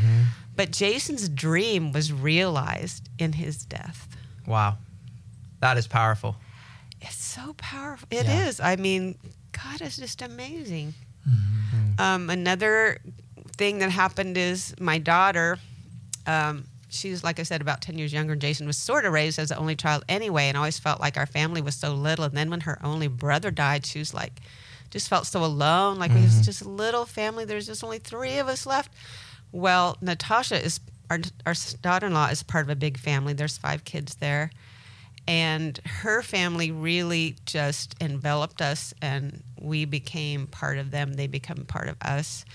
But 0.55 0.71
Jason's 0.71 1.29
dream 1.29 1.93
was 1.93 2.11
realized 2.11 3.09
in 3.17 3.33
his 3.33 3.65
death. 3.65 4.17
wow. 4.45 4.77
That 5.61 5.77
is 5.77 5.87
powerful. 5.87 6.35
It's 6.99 7.15
so 7.15 7.53
powerful. 7.57 8.07
It 8.11 8.27
is. 8.27 8.59
Yeah. 8.59 8.67
I 8.67 8.75
mean, 8.75 9.17
God 9.63 9.81
is 9.81 9.97
just 9.97 10.21
amazing. 10.21 10.93
Um, 11.97 12.29
another 12.29 12.99
thing 13.57 13.79
that 13.79 13.89
happened 13.89 14.37
is 14.37 14.75
my 14.79 14.97
daughter, 14.97 15.57
um, 16.27 16.65
she's, 16.89 17.23
like 17.23 17.39
I 17.39 17.43
said, 17.43 17.61
about 17.61 17.81
10 17.81 17.97
years 17.97 18.11
younger. 18.11 18.33
and 18.33 18.41
Jason 18.41 18.67
was 18.67 18.77
sort 18.77 19.05
of 19.05 19.13
raised 19.13 19.39
as 19.39 19.49
the 19.49 19.57
only 19.57 19.75
child 19.75 20.03
anyway, 20.09 20.47
and 20.49 20.57
always 20.57 20.77
felt 20.77 20.99
like 20.99 21.17
our 21.17 21.25
family 21.25 21.61
was 21.61 21.75
so 21.75 21.93
little. 21.93 22.25
And 22.25 22.35
then 22.35 22.49
when 22.49 22.61
her 22.61 22.77
only 22.83 23.07
brother 23.07 23.51
died, 23.51 23.85
she 23.85 23.99
was 23.99 24.13
like, 24.13 24.41
just 24.91 25.09
felt 25.09 25.25
so 25.25 25.43
alone. 25.43 25.99
Like 25.99 26.11
we 26.13 26.21
was 26.21 26.45
just 26.45 26.61
a 26.61 26.69
little 26.69 27.05
family. 27.05 27.43
There's 27.45 27.65
just 27.67 27.83
only 27.83 27.99
three 27.99 28.37
of 28.37 28.47
us 28.47 28.65
left. 28.65 28.91
Well, 29.51 29.97
Natasha 30.01 30.63
is 30.63 30.79
our, 31.09 31.19
our 31.45 31.53
daughter-in-law 31.81 32.27
is 32.27 32.43
part 32.43 32.65
of 32.65 32.69
a 32.69 32.75
big 32.75 32.97
family. 32.97 33.33
There's 33.33 33.57
five 33.57 33.83
kids 33.83 34.15
there, 34.15 34.51
and 35.27 35.79
her 35.85 36.21
family 36.21 36.71
really 36.71 37.35
just 37.45 37.95
enveloped 38.01 38.61
us, 38.61 38.93
and 39.01 39.43
we 39.59 39.85
became 39.85 40.47
part 40.47 40.77
of 40.77 40.91
them. 40.91 41.13
They 41.13 41.27
become 41.27 41.65
part 41.65 41.87
of 41.87 41.97
us, 42.01 42.45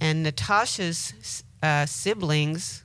and 0.00 0.22
Natasha's 0.22 1.42
uh, 1.62 1.86
siblings 1.86 2.84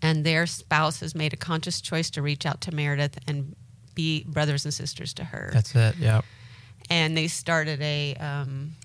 and 0.00 0.24
their 0.24 0.46
spouses 0.46 1.14
made 1.14 1.32
a 1.32 1.36
conscious 1.36 1.80
choice 1.80 2.10
to 2.10 2.22
reach 2.22 2.46
out 2.46 2.60
to 2.62 2.72
Meredith 2.74 3.18
and 3.26 3.56
be 3.94 4.24
brothers 4.28 4.64
and 4.64 4.72
sisters 4.72 5.12
to 5.14 5.24
her. 5.24 5.50
That's 5.52 5.74
it. 5.74 5.96
Yep. 5.96 6.24
and 6.88 7.16
they 7.16 7.26
started 7.26 7.82
a 7.82 8.14
um, 8.14 8.76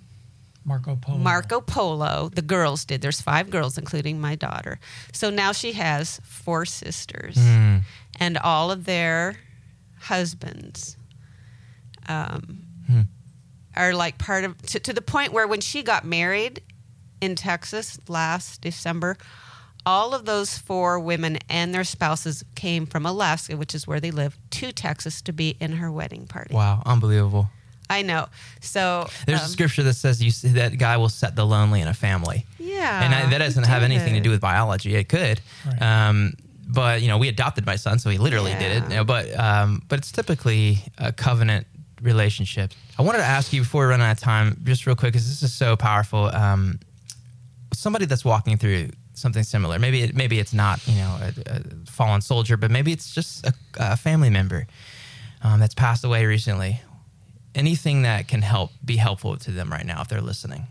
Marco 0.66 0.96
Polo. 0.96 1.18
Marco 1.18 1.60
Polo. 1.62 2.30
The 2.34 2.42
girls 2.42 2.86
did. 2.86 3.02
There's 3.02 3.20
five 3.22 3.50
girls, 3.50 3.78
including 3.78 4.22
my 4.22 4.36
daughter. 4.36 4.80
So 5.12 5.30
now 5.30 5.52
she 5.52 5.74
has 5.74 6.22
four 6.24 6.66
sisters, 6.66 7.36
Mm. 7.36 7.84
and 8.20 8.38
all 8.38 8.72
of 8.72 8.86
their 8.86 9.36
husbands 10.00 10.98
um, 12.08 12.60
Hmm. 12.88 13.02
are 13.78 13.94
like 13.94 14.18
part 14.18 14.44
of 14.44 14.62
to, 14.64 14.80
to 14.80 14.92
the 14.94 15.02
point 15.02 15.32
where 15.32 15.48
when 15.48 15.62
she 15.62 15.84
got 15.84 16.04
married 16.06 16.62
in 17.22 17.36
Texas 17.36 17.98
last 18.10 18.60
December, 18.62 19.18
all 19.86 20.14
of 20.14 20.26
those 20.26 20.58
four 20.58 21.00
women 21.00 21.38
and 21.50 21.74
their 21.74 21.84
spouses 21.86 22.44
came 22.56 22.86
from 22.86 23.06
Alaska, 23.06 23.56
which 23.56 23.74
is 23.74 23.88
where 23.88 24.00
they 24.02 24.12
live, 24.12 24.38
to 24.52 24.72
Texas 24.74 25.22
to 25.22 25.32
be 25.34 25.56
in 25.62 25.74
her 25.74 25.90
wedding 25.92 26.28
party. 26.28 26.54
Wow, 26.54 26.84
unbelievable. 26.86 27.50
I 27.98 28.02
know. 28.02 28.28
So 28.62 29.08
There's 29.26 29.42
a 29.42 29.44
um, 29.44 29.50
scripture 29.50 29.84
that 29.84 29.94
says 29.96 30.22
you 30.22 30.32
see 30.32 30.50
that 30.50 30.78
God 30.78 31.00
will 31.00 31.10
set 31.10 31.36
the 31.36 31.46
lonely 31.46 31.82
in 31.82 31.88
a 31.88 31.94
family. 31.94 32.46
yeah, 32.60 33.04
and 33.04 33.14
I, 33.14 33.30
that 33.30 33.38
doesn't 33.40 33.66
have 33.66 33.84
anything 33.84 34.14
to 34.16 34.20
do 34.20 34.30
with 34.30 34.42
biology. 34.42 34.96
It 34.96 35.10
could, 35.10 35.42
Right. 35.66 35.82
um, 35.82 36.34
but 36.68 37.02
you 37.02 37.08
know, 37.10 37.18
we 37.18 37.28
adopted 37.30 37.66
my 37.66 37.76
son, 37.76 38.00
so 38.00 38.10
he 38.10 38.18
literally 38.18 38.54
did 38.54 38.72
it. 38.78 38.84
You 38.90 38.96
know, 38.98 39.04
but 39.04 39.38
um, 39.40 39.82
but 39.90 40.00
it's 40.00 40.12
typically 40.12 40.80
a 40.98 41.12
covenant 41.12 41.68
relationship. 42.02 42.72
I 42.98 43.02
wanted 43.02 43.20
to 43.20 43.26
ask 43.26 43.54
you 43.54 43.62
before 43.62 43.84
we 43.86 43.90
run 43.92 44.02
out 44.02 44.12
of 44.12 44.20
time, 44.20 44.58
just 44.64 44.86
real 44.86 44.96
quick, 44.96 45.14
because 45.14 45.28
this 45.28 45.44
is 45.44 45.54
so 45.54 45.76
powerful. 45.76 46.26
Um, 46.34 46.80
somebody 47.74 48.06
that's 48.06 48.26
walking 48.26 48.58
through 48.58 48.90
something 49.14 49.44
similar, 49.44 49.78
maybe 49.80 50.02
it, 50.04 50.16
maybe 50.16 50.40
it's 50.40 50.54
not 50.54 50.86
you 50.88 50.96
know 50.96 51.18
a, 51.22 51.34
a 51.56 51.62
fallen 51.92 52.22
soldier, 52.22 52.58
but 52.58 52.72
maybe 52.72 52.92
it's 52.92 53.14
just 53.14 53.46
a, 53.46 53.54
a 53.80 53.98
family 53.98 54.30
member 54.30 54.66
um, 55.44 55.60
that's 55.60 55.76
passed 55.76 56.04
away 56.04 56.26
recently. 56.26 56.82
Anything 57.56 58.02
that 58.02 58.28
can 58.28 58.42
help 58.42 58.72
be 58.84 58.98
helpful 58.98 59.38
to 59.38 59.52
them 59.52 59.72
right 59.72 59.86
now 59.86 60.02
if 60.02 60.08
they're 60.08 60.22
listening. 60.22 60.68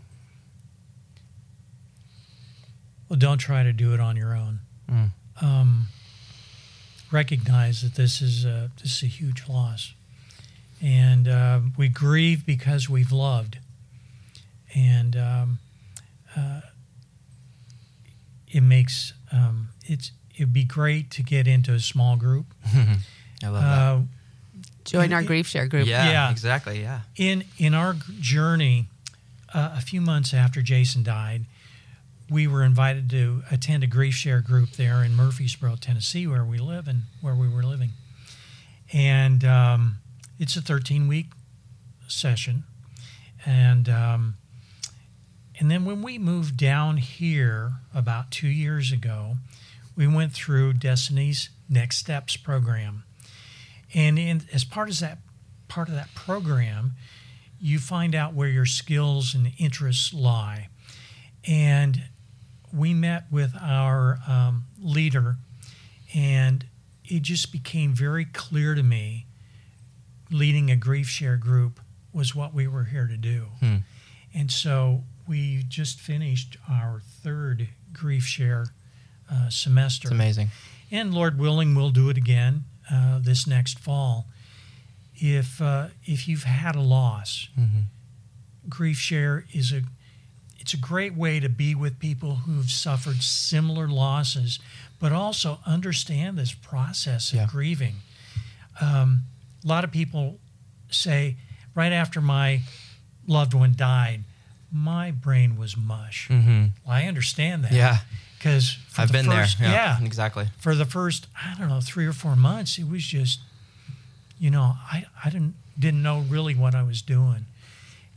Well, 3.07 3.19
don't 3.19 3.37
try 3.37 3.63
to 3.63 3.71
do 3.71 3.93
it 3.93 3.99
on 3.99 4.15
your 4.17 4.35
own. 4.35 4.59
Mm. 4.89 5.09
Um, 5.41 5.87
recognize 7.11 7.81
that 7.83 7.95
this 7.95 8.21
is 8.21 8.43
a, 8.43 8.71
this 8.81 8.97
is 8.97 9.03
a 9.03 9.07
huge 9.07 9.47
loss, 9.47 9.93
and 10.81 11.27
uh, 11.27 11.59
we 11.77 11.87
grieve 11.87 12.45
because 12.45 12.89
we've 12.89 13.11
loved, 13.11 13.59
and 14.75 15.15
um, 15.15 15.59
uh, 16.35 16.61
it 18.47 18.61
makes 18.61 19.13
um, 19.31 19.69
it's 19.85 20.11
it'd 20.35 20.53
be 20.53 20.63
great 20.63 21.11
to 21.11 21.23
get 21.23 21.47
into 21.47 21.73
a 21.73 21.79
small 21.79 22.15
group. 22.15 22.47
I 23.43 23.47
love 23.47 23.61
that. 23.61 23.67
Uh, 23.67 24.01
Join 24.85 25.13
our 25.13 25.23
grief 25.23 25.47
share 25.47 25.67
group. 25.67 25.87
Yeah, 25.87 26.09
Yeah. 26.09 26.31
exactly. 26.31 26.81
Yeah. 26.81 27.01
in 27.15 27.45
in 27.57 27.73
our 27.73 27.95
journey, 28.19 28.87
uh, 29.53 29.75
a 29.77 29.81
few 29.81 30.01
months 30.01 30.33
after 30.33 30.61
Jason 30.61 31.03
died, 31.03 31.45
we 32.29 32.47
were 32.47 32.63
invited 32.63 33.09
to 33.11 33.43
attend 33.51 33.83
a 33.83 33.87
grief 33.87 34.15
share 34.15 34.41
group 34.41 34.71
there 34.71 35.03
in 35.03 35.15
Murfreesboro, 35.15 35.75
Tennessee, 35.79 36.25
where 36.27 36.43
we 36.45 36.57
live 36.57 36.87
and 36.87 37.03
where 37.21 37.35
we 37.35 37.47
were 37.47 37.63
living. 37.63 37.91
And 38.91 39.43
um, 39.43 39.97
it's 40.39 40.55
a 40.55 40.61
13 40.61 41.07
week 41.07 41.27
session, 42.07 42.63
and 43.45 43.89
um, 43.89 44.35
and 45.59 45.69
then 45.71 45.85
when 45.85 46.01
we 46.01 46.17
moved 46.17 46.57
down 46.57 46.97
here 46.97 47.73
about 47.93 48.31
two 48.31 48.47
years 48.47 48.91
ago, 48.91 49.35
we 49.95 50.07
went 50.07 50.33
through 50.33 50.73
Destiny's 50.73 51.49
Next 51.69 51.97
Steps 51.97 52.35
program, 52.37 53.03
and 53.93 54.17
in, 54.17 54.41
as 54.53 54.63
part 54.63 54.89
of 54.89 54.99
that 54.99 55.19
part 55.67 55.87
of 55.87 55.95
that 55.95 56.13
program, 56.13 56.93
you 57.59 57.79
find 57.79 58.13
out 58.13 58.33
where 58.33 58.47
your 58.47 58.65
skills 58.65 59.33
and 59.33 59.51
interests 59.57 60.13
lie. 60.13 60.69
And 61.47 62.03
we 62.71 62.93
met 62.93 63.25
with 63.31 63.53
our 63.59 64.19
um, 64.27 64.65
leader, 64.79 65.37
and 66.13 66.65
it 67.05 67.21
just 67.21 67.51
became 67.51 67.93
very 67.93 68.25
clear 68.25 68.75
to 68.75 68.83
me 68.83 69.25
leading 70.31 70.71
a 70.71 70.75
grief 70.75 71.07
share 71.07 71.37
group 71.37 71.79
was 72.11 72.35
what 72.35 72.53
we 72.53 72.67
were 72.67 72.85
here 72.85 73.07
to 73.07 73.17
do. 73.17 73.47
Hmm. 73.59 73.77
And 74.33 74.51
so 74.51 75.03
we 75.27 75.63
just 75.67 75.99
finished 75.99 76.57
our 76.69 77.01
third 77.21 77.69
grief 77.91 78.23
share 78.23 78.67
uh, 79.31 79.49
semester. 79.49 80.07
It's 80.07 80.13
amazing. 80.13 80.49
And 80.91 81.13
Lord 81.13 81.39
willing, 81.39 81.75
we'll 81.75 81.91
do 81.91 82.09
it 82.09 82.17
again 82.17 82.63
uh, 82.91 83.19
this 83.19 83.45
next 83.47 83.79
fall. 83.79 84.27
If 85.15 85.61
uh, 85.61 85.87
if 86.05 86.27
you've 86.27 86.43
had 86.43 86.75
a 86.75 86.81
loss, 86.81 87.47
grief 88.69 88.97
share 88.97 89.45
is 89.53 89.71
a 89.71 89.81
it's 90.59 90.73
a 90.73 90.77
great 90.77 91.13
way 91.15 91.39
to 91.41 91.49
be 91.49 91.75
with 91.75 91.99
people 91.99 92.35
who've 92.35 92.69
suffered 92.71 93.21
similar 93.21 93.87
losses, 93.87 94.59
but 94.99 95.11
also 95.11 95.59
understand 95.65 96.37
this 96.37 96.53
process 96.53 97.31
of 97.31 97.37
Yeah. 97.39 97.47
grieving. 97.47 97.95
Um, 98.79 99.23
a 99.63 99.67
lot 99.67 99.83
of 99.83 99.91
people 99.91 100.39
say 100.89 101.35
right 101.75 101.91
after 101.91 102.21
my 102.21 102.61
loved 103.27 103.53
one 103.53 103.73
died, 103.75 104.23
my 104.71 105.11
brain 105.11 105.57
was 105.57 105.75
mush. 105.77 106.27
Mm-hmm. 106.29 106.65
Well, 106.85 106.95
I 106.95 107.03
understand 107.07 107.65
that. 107.65 107.73
Yeah. 107.73 107.97
Because 108.43 108.77
I've 108.97 109.11
been 109.11 109.25
first, 109.25 109.57
there. 109.59 109.69
yeah 109.69 110.03
Exactly. 110.03 110.47
for 110.57 110.75
the 110.75 110.83
first 110.83 111.27
I 111.33 111.55
don't 111.57 111.69
know 111.69 111.79
three 111.79 112.05
or 112.05 112.11
four 112.11 112.35
months, 112.35 112.77
it 112.77 112.89
was 112.89 113.03
just, 113.03 113.39
you 114.37 114.49
know, 114.49 114.75
I, 114.91 115.05
I 115.23 115.29
didn't 115.29 115.55
didn't 115.79 116.03
know 116.03 116.19
really 116.27 116.53
what 116.53 116.75
I 116.75 116.83
was 116.83 117.01
doing, 117.01 117.45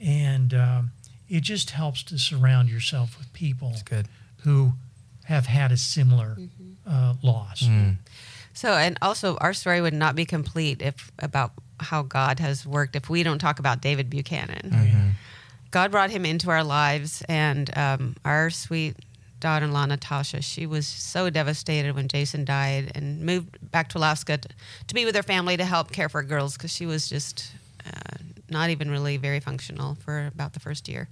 and 0.01 0.53
um, 0.53 0.91
it 1.29 1.43
just 1.43 1.71
helps 1.71 2.03
to 2.05 2.19
surround 2.19 2.69
yourself 2.71 3.17
with 3.19 3.33
people 3.33 3.75
good. 3.85 4.09
who 4.39 4.73
have 5.27 5.47
had 5.47 5.71
a 5.71 5.77
similar 5.77 6.37
uh, 6.87 7.15
loss. 7.23 7.63
Mm. 7.63 7.97
So, 8.53 8.73
and 8.73 8.99
also, 9.01 9.37
our 9.37 9.53
story 9.53 9.81
would 9.81 9.95
not 9.95 10.17
be 10.17 10.25
complete 10.25 10.83
if 10.83 11.13
about 11.21 11.53
how 11.79 12.03
God 12.03 12.41
has 12.41 12.67
worked 12.67 12.97
if 12.97 13.09
we 13.09 13.23
don't 13.23 13.39
talk 13.39 13.59
about 13.59 13.81
David 13.81 14.11
Buchanan. 14.11 14.71
Mm-hmm. 14.71 15.09
God 15.71 15.91
brought 15.91 16.11
him 16.11 16.25
into 16.25 16.51
our 16.51 16.65
lives, 16.65 17.23
and 17.29 17.71
um, 17.77 18.17
our 18.25 18.51
sweet 18.51 18.97
daughter-in-law 19.47 19.87
Natasha, 19.87 20.43
she 20.43 20.67
was 20.67 20.87
so 20.87 21.31
devastated 21.31 21.95
when 21.95 22.09
Jason 22.09 22.45
died, 22.45 22.91
and 22.97 23.21
moved 23.21 23.57
back 23.71 23.89
to 23.91 23.99
Alaska 23.99 24.39
to, 24.39 24.49
to 24.89 24.93
be 24.95 25.05
with 25.05 25.15
her 25.15 25.23
family 25.23 25.57
to 25.57 25.65
help 25.65 25.93
care 25.93 26.09
for 26.09 26.21
girls 26.25 26.57
because 26.57 26.73
she 26.73 26.85
was 26.85 27.09
just 27.09 27.53
uh, 27.87 28.17
not 28.51 28.71
even 28.71 28.91
really 28.91 29.17
very 29.19 29.39
functional 29.39 29.95
for 30.05 30.27
about 30.27 30.53
the 30.53 30.59
first 30.61 30.89
year. 30.89 31.07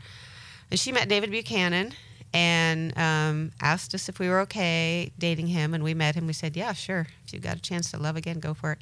And 0.70 0.80
she 0.80 0.90
met 0.90 1.08
David 1.08 1.30
Buchanan 1.30 1.92
and 2.32 2.92
um, 2.98 3.52
asked 3.60 3.94
us 3.94 4.08
if 4.08 4.18
we 4.18 4.28
were 4.28 4.40
okay 4.40 5.12
dating 5.16 5.46
him, 5.46 5.72
and 5.74 5.84
we 5.84 5.94
met 5.94 6.16
him. 6.16 6.26
We 6.26 6.32
said, 6.32 6.56
"Yeah, 6.56 6.72
sure. 6.72 7.06
If 7.24 7.32
you 7.32 7.38
got 7.38 7.56
a 7.56 7.62
chance 7.62 7.92
to 7.92 7.98
love 7.98 8.16
again, 8.16 8.40
go 8.40 8.52
for 8.54 8.72
it." 8.72 8.78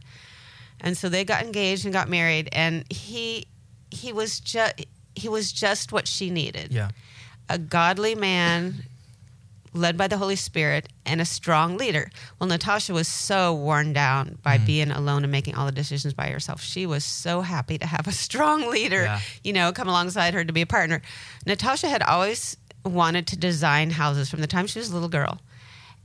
And 0.80 0.96
so 0.96 1.10
they 1.10 1.24
got 1.24 1.42
engaged 1.44 1.84
and 1.84 1.92
got 1.92 2.08
married, 2.08 2.48
and 2.52 2.90
he 2.90 3.46
he 3.90 4.14
was 4.14 4.40
just 4.40 4.74
he 5.14 5.28
was 5.28 5.52
just 5.52 5.92
what 5.92 6.08
she 6.08 6.30
needed 6.30 6.72
Yeah. 6.72 6.88
a 7.50 7.58
godly 7.58 8.14
man 8.14 8.84
led 9.74 9.96
by 9.96 10.06
the 10.06 10.18
Holy 10.18 10.36
Spirit 10.36 10.88
and 11.06 11.20
a 11.20 11.24
strong 11.24 11.76
leader. 11.78 12.10
Well, 12.38 12.48
Natasha 12.48 12.92
was 12.92 13.08
so 13.08 13.54
worn 13.54 13.92
down 13.92 14.38
by 14.42 14.58
Mm. 14.58 14.66
being 14.66 14.90
alone 14.90 15.22
and 15.24 15.32
making 15.32 15.54
all 15.54 15.66
the 15.66 15.72
decisions 15.72 16.12
by 16.14 16.28
herself. 16.30 16.62
She 16.62 16.84
was 16.86 17.04
so 17.04 17.40
happy 17.40 17.78
to 17.78 17.86
have 17.86 18.06
a 18.06 18.12
strong 18.26 18.68
leader, 18.70 19.04
Yeah. 19.04 19.20
you 19.42 19.52
know, 19.52 19.72
come 19.72 19.88
alongside 19.88 20.34
her 20.34 20.44
to 20.44 20.52
be 20.52 20.60
a 20.62 20.66
partner. 20.66 21.00
Natasha 21.46 21.88
had 21.88 22.02
always 22.02 22.56
wanted 22.84 23.26
to 23.28 23.36
design 23.36 23.90
houses 23.90 24.28
from 24.28 24.40
the 24.40 24.46
time 24.46 24.66
she 24.66 24.78
was 24.78 24.90
a 24.90 24.94
little 24.94 25.08
girl. 25.08 25.40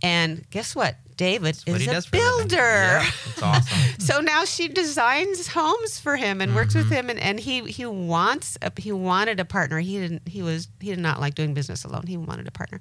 And 0.03 0.47
guess 0.51 0.75
what? 0.75 0.95
David 1.17 1.58
is 1.65 1.88
a 1.88 1.91
does 1.91 2.06
for 2.06 2.15
a 2.15 2.19
living. 2.19 2.47
builder. 2.47 2.56
Yeah, 2.58 3.10
it's 3.25 3.41
awesome. 3.43 3.77
so 3.99 4.21
now 4.21 4.45
she 4.45 4.67
designs 4.67 5.47
homes 5.47 5.99
for 5.99 6.15
him 6.15 6.39
and 6.41 6.56
works 6.56 6.75
Mm-hmm. 6.75 6.89
with 6.89 6.97
him 6.97 7.10
and, 7.10 7.19
and 7.19 7.39
he 7.39 7.62
he 7.63 7.86
wants 7.86 8.58
a, 8.62 8.71
he 8.80 8.91
wanted 8.91 9.39
a 9.39 9.45
partner 9.45 9.80
he 9.80 9.99
didn't 9.99 10.27
he 10.27 10.41
was 10.43 10.67
he 10.80 10.89
did 10.91 10.99
not 10.99 11.19
like 11.19 11.34
doing 11.36 11.53
business 11.53 11.84
alone 11.84 12.03
he 12.08 12.17
wanted 12.17 12.47
a 12.47 12.51
partner 12.51 12.80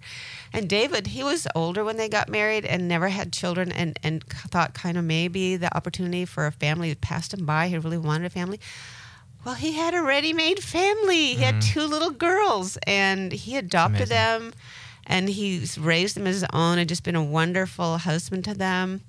and 0.53 0.69
david 0.69 1.07
he 1.09 1.23
was 1.25 1.47
older 1.55 1.83
when 1.85 1.97
they 1.97 2.09
got 2.09 2.29
married 2.29 2.65
and 2.65 2.87
never 2.89 3.09
had 3.09 3.33
children 3.33 3.73
and 3.73 3.99
and 4.03 4.23
thought 4.25 4.75
kind 4.75 4.97
of 4.99 5.05
maybe 5.05 5.57
the 5.57 5.75
opportunity 5.77 6.25
for 6.25 6.47
a 6.47 6.53
family 6.53 6.95
passed 6.95 7.33
him 7.35 7.47
by 7.47 7.69
he 7.69 7.79
really 7.79 7.99
wanted 7.99 8.27
a 8.27 8.31
family 8.31 8.61
well 9.45 9.55
he 9.55 9.73
had 9.73 9.95
a 9.95 10.03
ready-made 10.03 10.61
family 10.63 11.35
he 11.35 11.43
had 11.43 11.61
two 11.63 11.83
little 11.87 12.11
girls 12.11 12.77
and 12.87 13.33
he 13.33 13.57
adopted 13.57 14.09
Mm-hmm. 14.09 14.43
them 14.43 14.53
and 15.07 15.29
he's 15.29 15.79
raised 15.79 16.17
them 16.17 16.27
as 16.27 16.37
his 16.41 16.47
own 16.53 16.79
and 16.79 16.89
just 16.89 17.05
been 17.05 17.17
a 17.17 17.25
wonderful 17.25 17.99
husband 17.99 18.45
to 18.45 18.55
them 18.55 19.01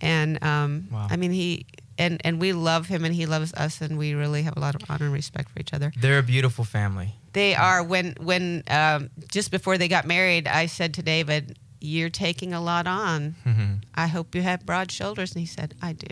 and 0.00 0.42
um, 0.42 0.88
Wow. 0.90 1.06
I 1.10 1.16
mean 1.16 1.32
he 1.32 1.66
and 1.98 2.20
and 2.24 2.40
we 2.40 2.52
love 2.52 2.86
him 2.86 3.04
and 3.04 3.14
he 3.14 3.26
loves 3.26 3.52
us 3.54 3.80
and 3.80 3.96
we 3.98 4.14
really 4.14 4.42
have 4.42 4.56
a 4.56 4.60
lot 4.60 4.74
of 4.74 4.82
honor 4.90 5.06
and 5.06 5.14
respect 5.14 5.50
for 5.50 5.60
each 5.60 5.72
other. 5.72 5.92
They're 5.98 6.18
a 6.18 6.22
beautiful 6.22 6.64
family. 6.64 7.14
They 7.32 7.54
are 7.54 7.82
when 7.82 8.14
when 8.20 8.62
um, 8.68 9.10
just 9.30 9.50
before 9.50 9.78
they 9.78 9.88
got 9.88 10.06
married, 10.06 10.46
I 10.46 10.66
said 10.66 10.94
to 10.94 11.02
David, 11.02 11.58
"You're 11.84 12.10
taking 12.10 12.52
a 12.54 12.60
lot 12.60 12.86
on. 12.86 13.34
Mhm. 13.46 13.82
I 13.94 14.06
hope 14.06 14.34
you 14.34 14.42
have 14.42 14.64
broad 14.64 14.90
shoulders." 14.90 15.32
And 15.32 15.40
he 15.40 15.46
said, 15.46 15.74
"I 15.82 15.92
do," 15.92 16.06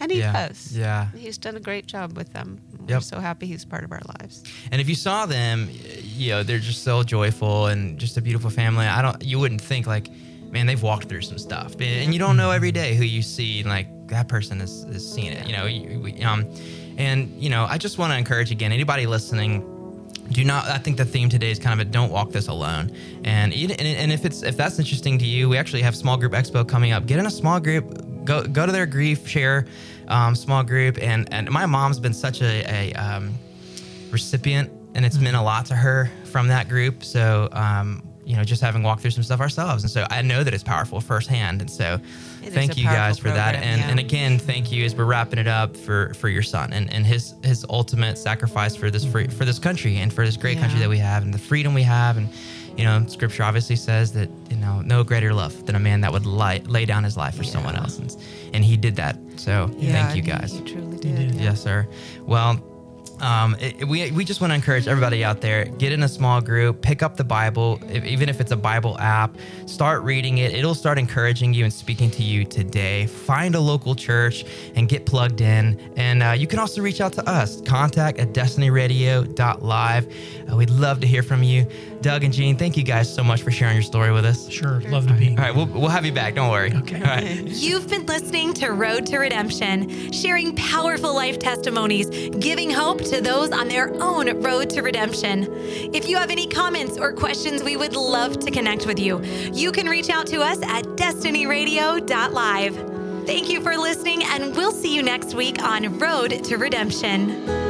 and 0.00 0.10
he 0.10 0.18
yeah. 0.18 0.48
does. 0.48 0.76
Yeah. 0.76 1.08
He's 1.16 1.38
done 1.38 1.56
a 1.56 1.60
great 1.60 1.86
job 1.86 2.16
with 2.16 2.32
them. 2.32 2.60
We're 2.88 3.00
so 3.00 3.20
happy 3.20 3.46
he's 3.46 3.64
part 3.64 3.84
of 3.84 3.92
our 3.92 4.02
lives. 4.20 4.42
And 4.70 4.80
if 4.80 4.88
you 4.88 4.94
saw 4.94 5.26
them, 5.26 5.68
you 6.02 6.30
know, 6.30 6.42
they're 6.42 6.58
just 6.58 6.82
so 6.84 7.02
joyful 7.02 7.66
and 7.66 7.98
just 7.98 8.16
a 8.16 8.20
beautiful 8.22 8.50
family. 8.50 8.86
I 8.86 9.00
don't, 9.02 9.22
you 9.22 9.38
wouldn't 9.38 9.60
think 9.62 9.86
like, 9.86 10.10
man, 10.50 10.66
they've 10.66 10.82
walked 10.82 11.08
through 11.08 11.22
some 11.22 11.38
stuff, 11.38 11.74
and 11.80 12.12
you 12.12 12.18
don't 12.18 12.36
know 12.36 12.50
every 12.50 12.72
day 12.72 12.94
who 12.94 13.04
you 13.04 13.22
see. 13.22 13.62
Like 13.64 13.88
that 14.08 14.28
person 14.28 14.60
is, 14.60 14.84
is 14.84 15.04
seeing 15.14 15.32
it, 15.32 15.46
you 15.46 15.52
know. 15.56 15.66
You, 15.66 16.00
we- 16.00 16.22
um, 16.22 16.44
and 16.96 17.30
you 17.42 17.50
know, 17.50 17.66
I 17.68 17.76
just 17.78 17.98
want 17.98 18.12
to 18.12 18.16
encourage 18.18 18.50
again 18.50 18.70
anybody 18.72 19.06
listening. 19.06 19.62
Do 20.30 20.44
not 20.44 20.64
i 20.66 20.78
think 20.78 20.96
the 20.96 21.04
theme 21.04 21.28
today 21.28 21.50
is 21.50 21.58
kind 21.58 21.78
of 21.78 21.86
a 21.86 21.90
don't 21.90 22.10
walk 22.10 22.30
this 22.30 22.48
alone. 22.48 22.90
And 23.24 23.52
and, 23.52 23.70
and 23.72 24.12
if 24.12 24.24
it's 24.24 24.42
if 24.42 24.56
that's 24.56 24.78
interesting 24.78 25.18
to 25.18 25.26
you 25.26 25.48
we 25.48 25.56
actually 25.58 25.82
have 25.82 25.94
small 25.96 26.16
group 26.16 26.32
expo 26.32 26.66
coming 26.66 26.92
up. 26.92 27.06
Get 27.06 27.18
in 27.18 27.26
a 27.26 27.30
small 27.30 27.60
group 27.60 28.24
go 28.24 28.42
go 28.42 28.66
to 28.66 28.72
their 28.72 28.86
grief 28.86 29.26
share 29.28 29.66
um, 30.08 30.34
small 30.34 30.62
group. 30.62 30.98
And 31.02 31.32
and 31.32 31.50
my 31.50 31.66
mom's 31.66 32.00
been 32.00 32.14
such 32.14 32.42
a, 32.42 32.64
a 32.70 32.92
um, 32.94 33.34
recipient 34.10 34.70
and 34.94 35.04
it's 35.04 35.18
meant 35.18 35.36
a 35.36 35.42
lot 35.42 35.66
to 35.66 35.74
her 35.74 36.10
from 36.24 36.48
that 36.48 36.68
group. 36.68 37.04
So 37.04 37.48
um, 37.52 38.02
you 38.24 38.36
know 38.36 38.44
just 38.44 38.62
having 38.62 38.82
walked 38.82 39.02
through 39.02 39.10
some 39.10 39.22
stuff 39.22 39.40
ourselves 39.40 39.82
and 39.82 39.90
so 39.90 40.06
i 40.10 40.22
know 40.22 40.42
that 40.42 40.54
it's 40.54 40.62
powerful 40.62 41.00
firsthand 41.00 41.60
and 41.60 41.70
so 41.70 41.98
It 42.42 42.52
thank 42.52 42.76
you 42.76 42.84
guys 42.84 43.18
for 43.18 43.28
that 43.28 43.54
and 43.54 43.80
yeah. 43.80 43.88
and 43.90 43.98
again 44.00 44.38
thank 44.38 44.72
you 44.72 44.84
as 44.84 44.94
we're 44.94 45.04
wrapping 45.04 45.38
it 45.38 45.46
up 45.46 45.76
for 45.76 46.14
for 46.14 46.28
your 46.28 46.42
son 46.42 46.72
and 46.72 46.92
and 46.92 47.04
his 47.06 47.34
his 47.42 47.64
ultimate 47.68 48.16
sacrifice 48.18 48.74
for 48.76 48.90
this 48.90 49.04
free 49.04 49.26
for 49.28 49.44
this 49.44 49.58
country 49.58 49.98
and 49.98 50.12
for 50.12 50.24
this 50.24 50.36
great 50.36 50.58
country 50.58 50.78
that 50.78 50.88
we 50.88 50.98
have 50.98 51.22
and 51.22 51.34
the 51.34 51.38
freedom 51.38 51.74
we 51.74 51.82
have 51.82 52.16
and 52.16 52.28
you 52.78 52.84
know 52.84 53.04
scripture 53.06 53.42
obviously 53.44 53.76
says 53.76 54.12
that 54.12 54.28
you 54.50 54.56
know 54.56 54.80
no 54.80 55.04
greater 55.04 55.32
love 55.34 55.66
than 55.66 55.76
a 55.76 55.80
man 55.80 56.00
that 56.00 56.10
would 56.12 56.26
lie, 56.26 56.60
lay 56.66 56.84
down 56.84 57.04
his 57.04 57.16
life 57.16 57.34
for 57.36 57.44
someone 57.44 57.76
else 57.76 57.98
and, 57.98 58.16
and 58.52 58.64
he 58.64 58.76
did 58.76 58.96
that 58.96 59.16
so 59.36 59.68
thank 59.80 60.16
you 60.16 60.22
guys 60.22 60.54
You 60.58 60.64
truly 60.64 60.98
did. 60.98 61.16
did. 61.16 61.34
Yes, 61.34 61.62
sir. 61.62 61.86
Well, 62.22 62.60
um, 63.20 63.54
it, 63.60 63.80
it- 63.80 63.84
we, 63.88 64.10
we 64.12 64.24
just 64.24 64.40
want 64.40 64.50
to 64.50 64.54
encourage 64.54 64.88
everybody 64.88 65.22
out 65.24 65.40
there 65.40 65.64
get 65.66 65.92
in 65.92 66.02
a 66.02 66.08
small 66.08 66.40
group, 66.40 66.80
pick 66.82 67.02
up 67.02 67.16
the 67.16 67.24
Bible, 67.24 67.78
if, 67.88 68.04
even 68.04 68.28
if 68.28 68.40
it's 68.40 68.52
a 68.52 68.56
Bible 68.56 68.98
app, 68.98 69.36
start 69.66 70.02
reading 70.02 70.38
it. 70.38 70.52
It'll 70.54 70.74
start 70.74 70.98
encouraging 70.98 71.54
you 71.54 71.64
and 71.64 71.72
speaking 71.72 72.10
to 72.12 72.22
you 72.22 72.44
today. 72.44 73.06
Find 73.06 73.54
a 73.54 73.60
local 73.60 73.94
church 73.94 74.44
and 74.74 74.88
get 74.88 75.06
plugged 75.06 75.40
in. 75.40 75.78
And 75.96 76.22
uh, 76.22 76.30
you 76.32 76.46
can 76.46 76.58
also 76.58 76.80
reach 76.82 77.00
out 77.00 77.12
to 77.14 77.28
us, 77.28 77.60
contact 77.62 78.18
at 78.18 78.32
destinyradio.live. 78.32 80.14
Uh, 80.52 80.56
we'd 80.56 80.70
love 80.70 81.00
to 81.00 81.06
hear 81.06 81.22
from 81.22 81.42
you. 81.42 81.66
Doug 82.02 82.22
and 82.24 82.34
Jean, 82.34 82.56
thank 82.56 82.76
you 82.76 82.82
guys 82.82 83.12
so 83.12 83.22
much 83.24 83.42
for 83.42 83.50
sharing 83.50 83.74
your 83.74 83.82
story 83.82 84.12
with 84.12 84.26
us. 84.26 84.48
Sure, 84.50 84.80
love 84.90 85.06
to 85.08 85.14
be. 85.14 85.30
All 85.30 85.36
right, 85.36 85.54
we'll, 85.54 85.66
we'll 85.66 85.88
have 85.88 86.04
you 86.04 86.12
back. 86.12 86.34
Don't 86.34 86.50
worry. 86.50 86.70
Okay. 86.74 86.96
All 86.96 87.02
right. 87.02 87.24
You've 87.46 87.88
been 87.88 88.04
listening 88.04 88.52
to 88.54 88.68
Road 88.72 89.06
to 89.06 89.18
Redemption, 89.18 90.12
sharing 90.12 90.54
powerful 90.54 91.14
life 91.14 91.38
testimonies, 91.38 92.10
giving 92.38 92.70
hope 92.70 93.00
to 93.04 93.20
those 93.20 93.50
on 93.50 93.68
their 93.68 93.90
own 94.02 94.42
road 94.42 94.70
to 94.70 94.82
redemption. 94.82 95.46
If 95.94 96.08
you 96.08 96.16
have 96.16 96.30
any 96.30 96.46
comments 96.46 96.98
or 96.98 97.12
questions, 97.12 97.62
we 97.62 97.76
would 97.76 97.96
love 97.96 98.38
to 98.40 98.50
connect 98.50 98.86
with 98.86 98.98
you. 98.98 99.22
You 99.52 99.72
can 99.72 99.88
reach 99.88 100.10
out 100.10 100.26
to 100.28 100.40
us 100.40 100.58
at 100.62 100.84
destinyradio.live. 100.96 103.26
Thank 103.26 103.48
you 103.48 103.60
for 103.60 103.76
listening, 103.76 104.22
and 104.24 104.54
we'll 104.54 104.72
see 104.72 104.94
you 104.94 105.02
next 105.02 105.34
week 105.34 105.62
on 105.62 105.98
Road 105.98 106.44
to 106.44 106.56
Redemption. 106.56 107.63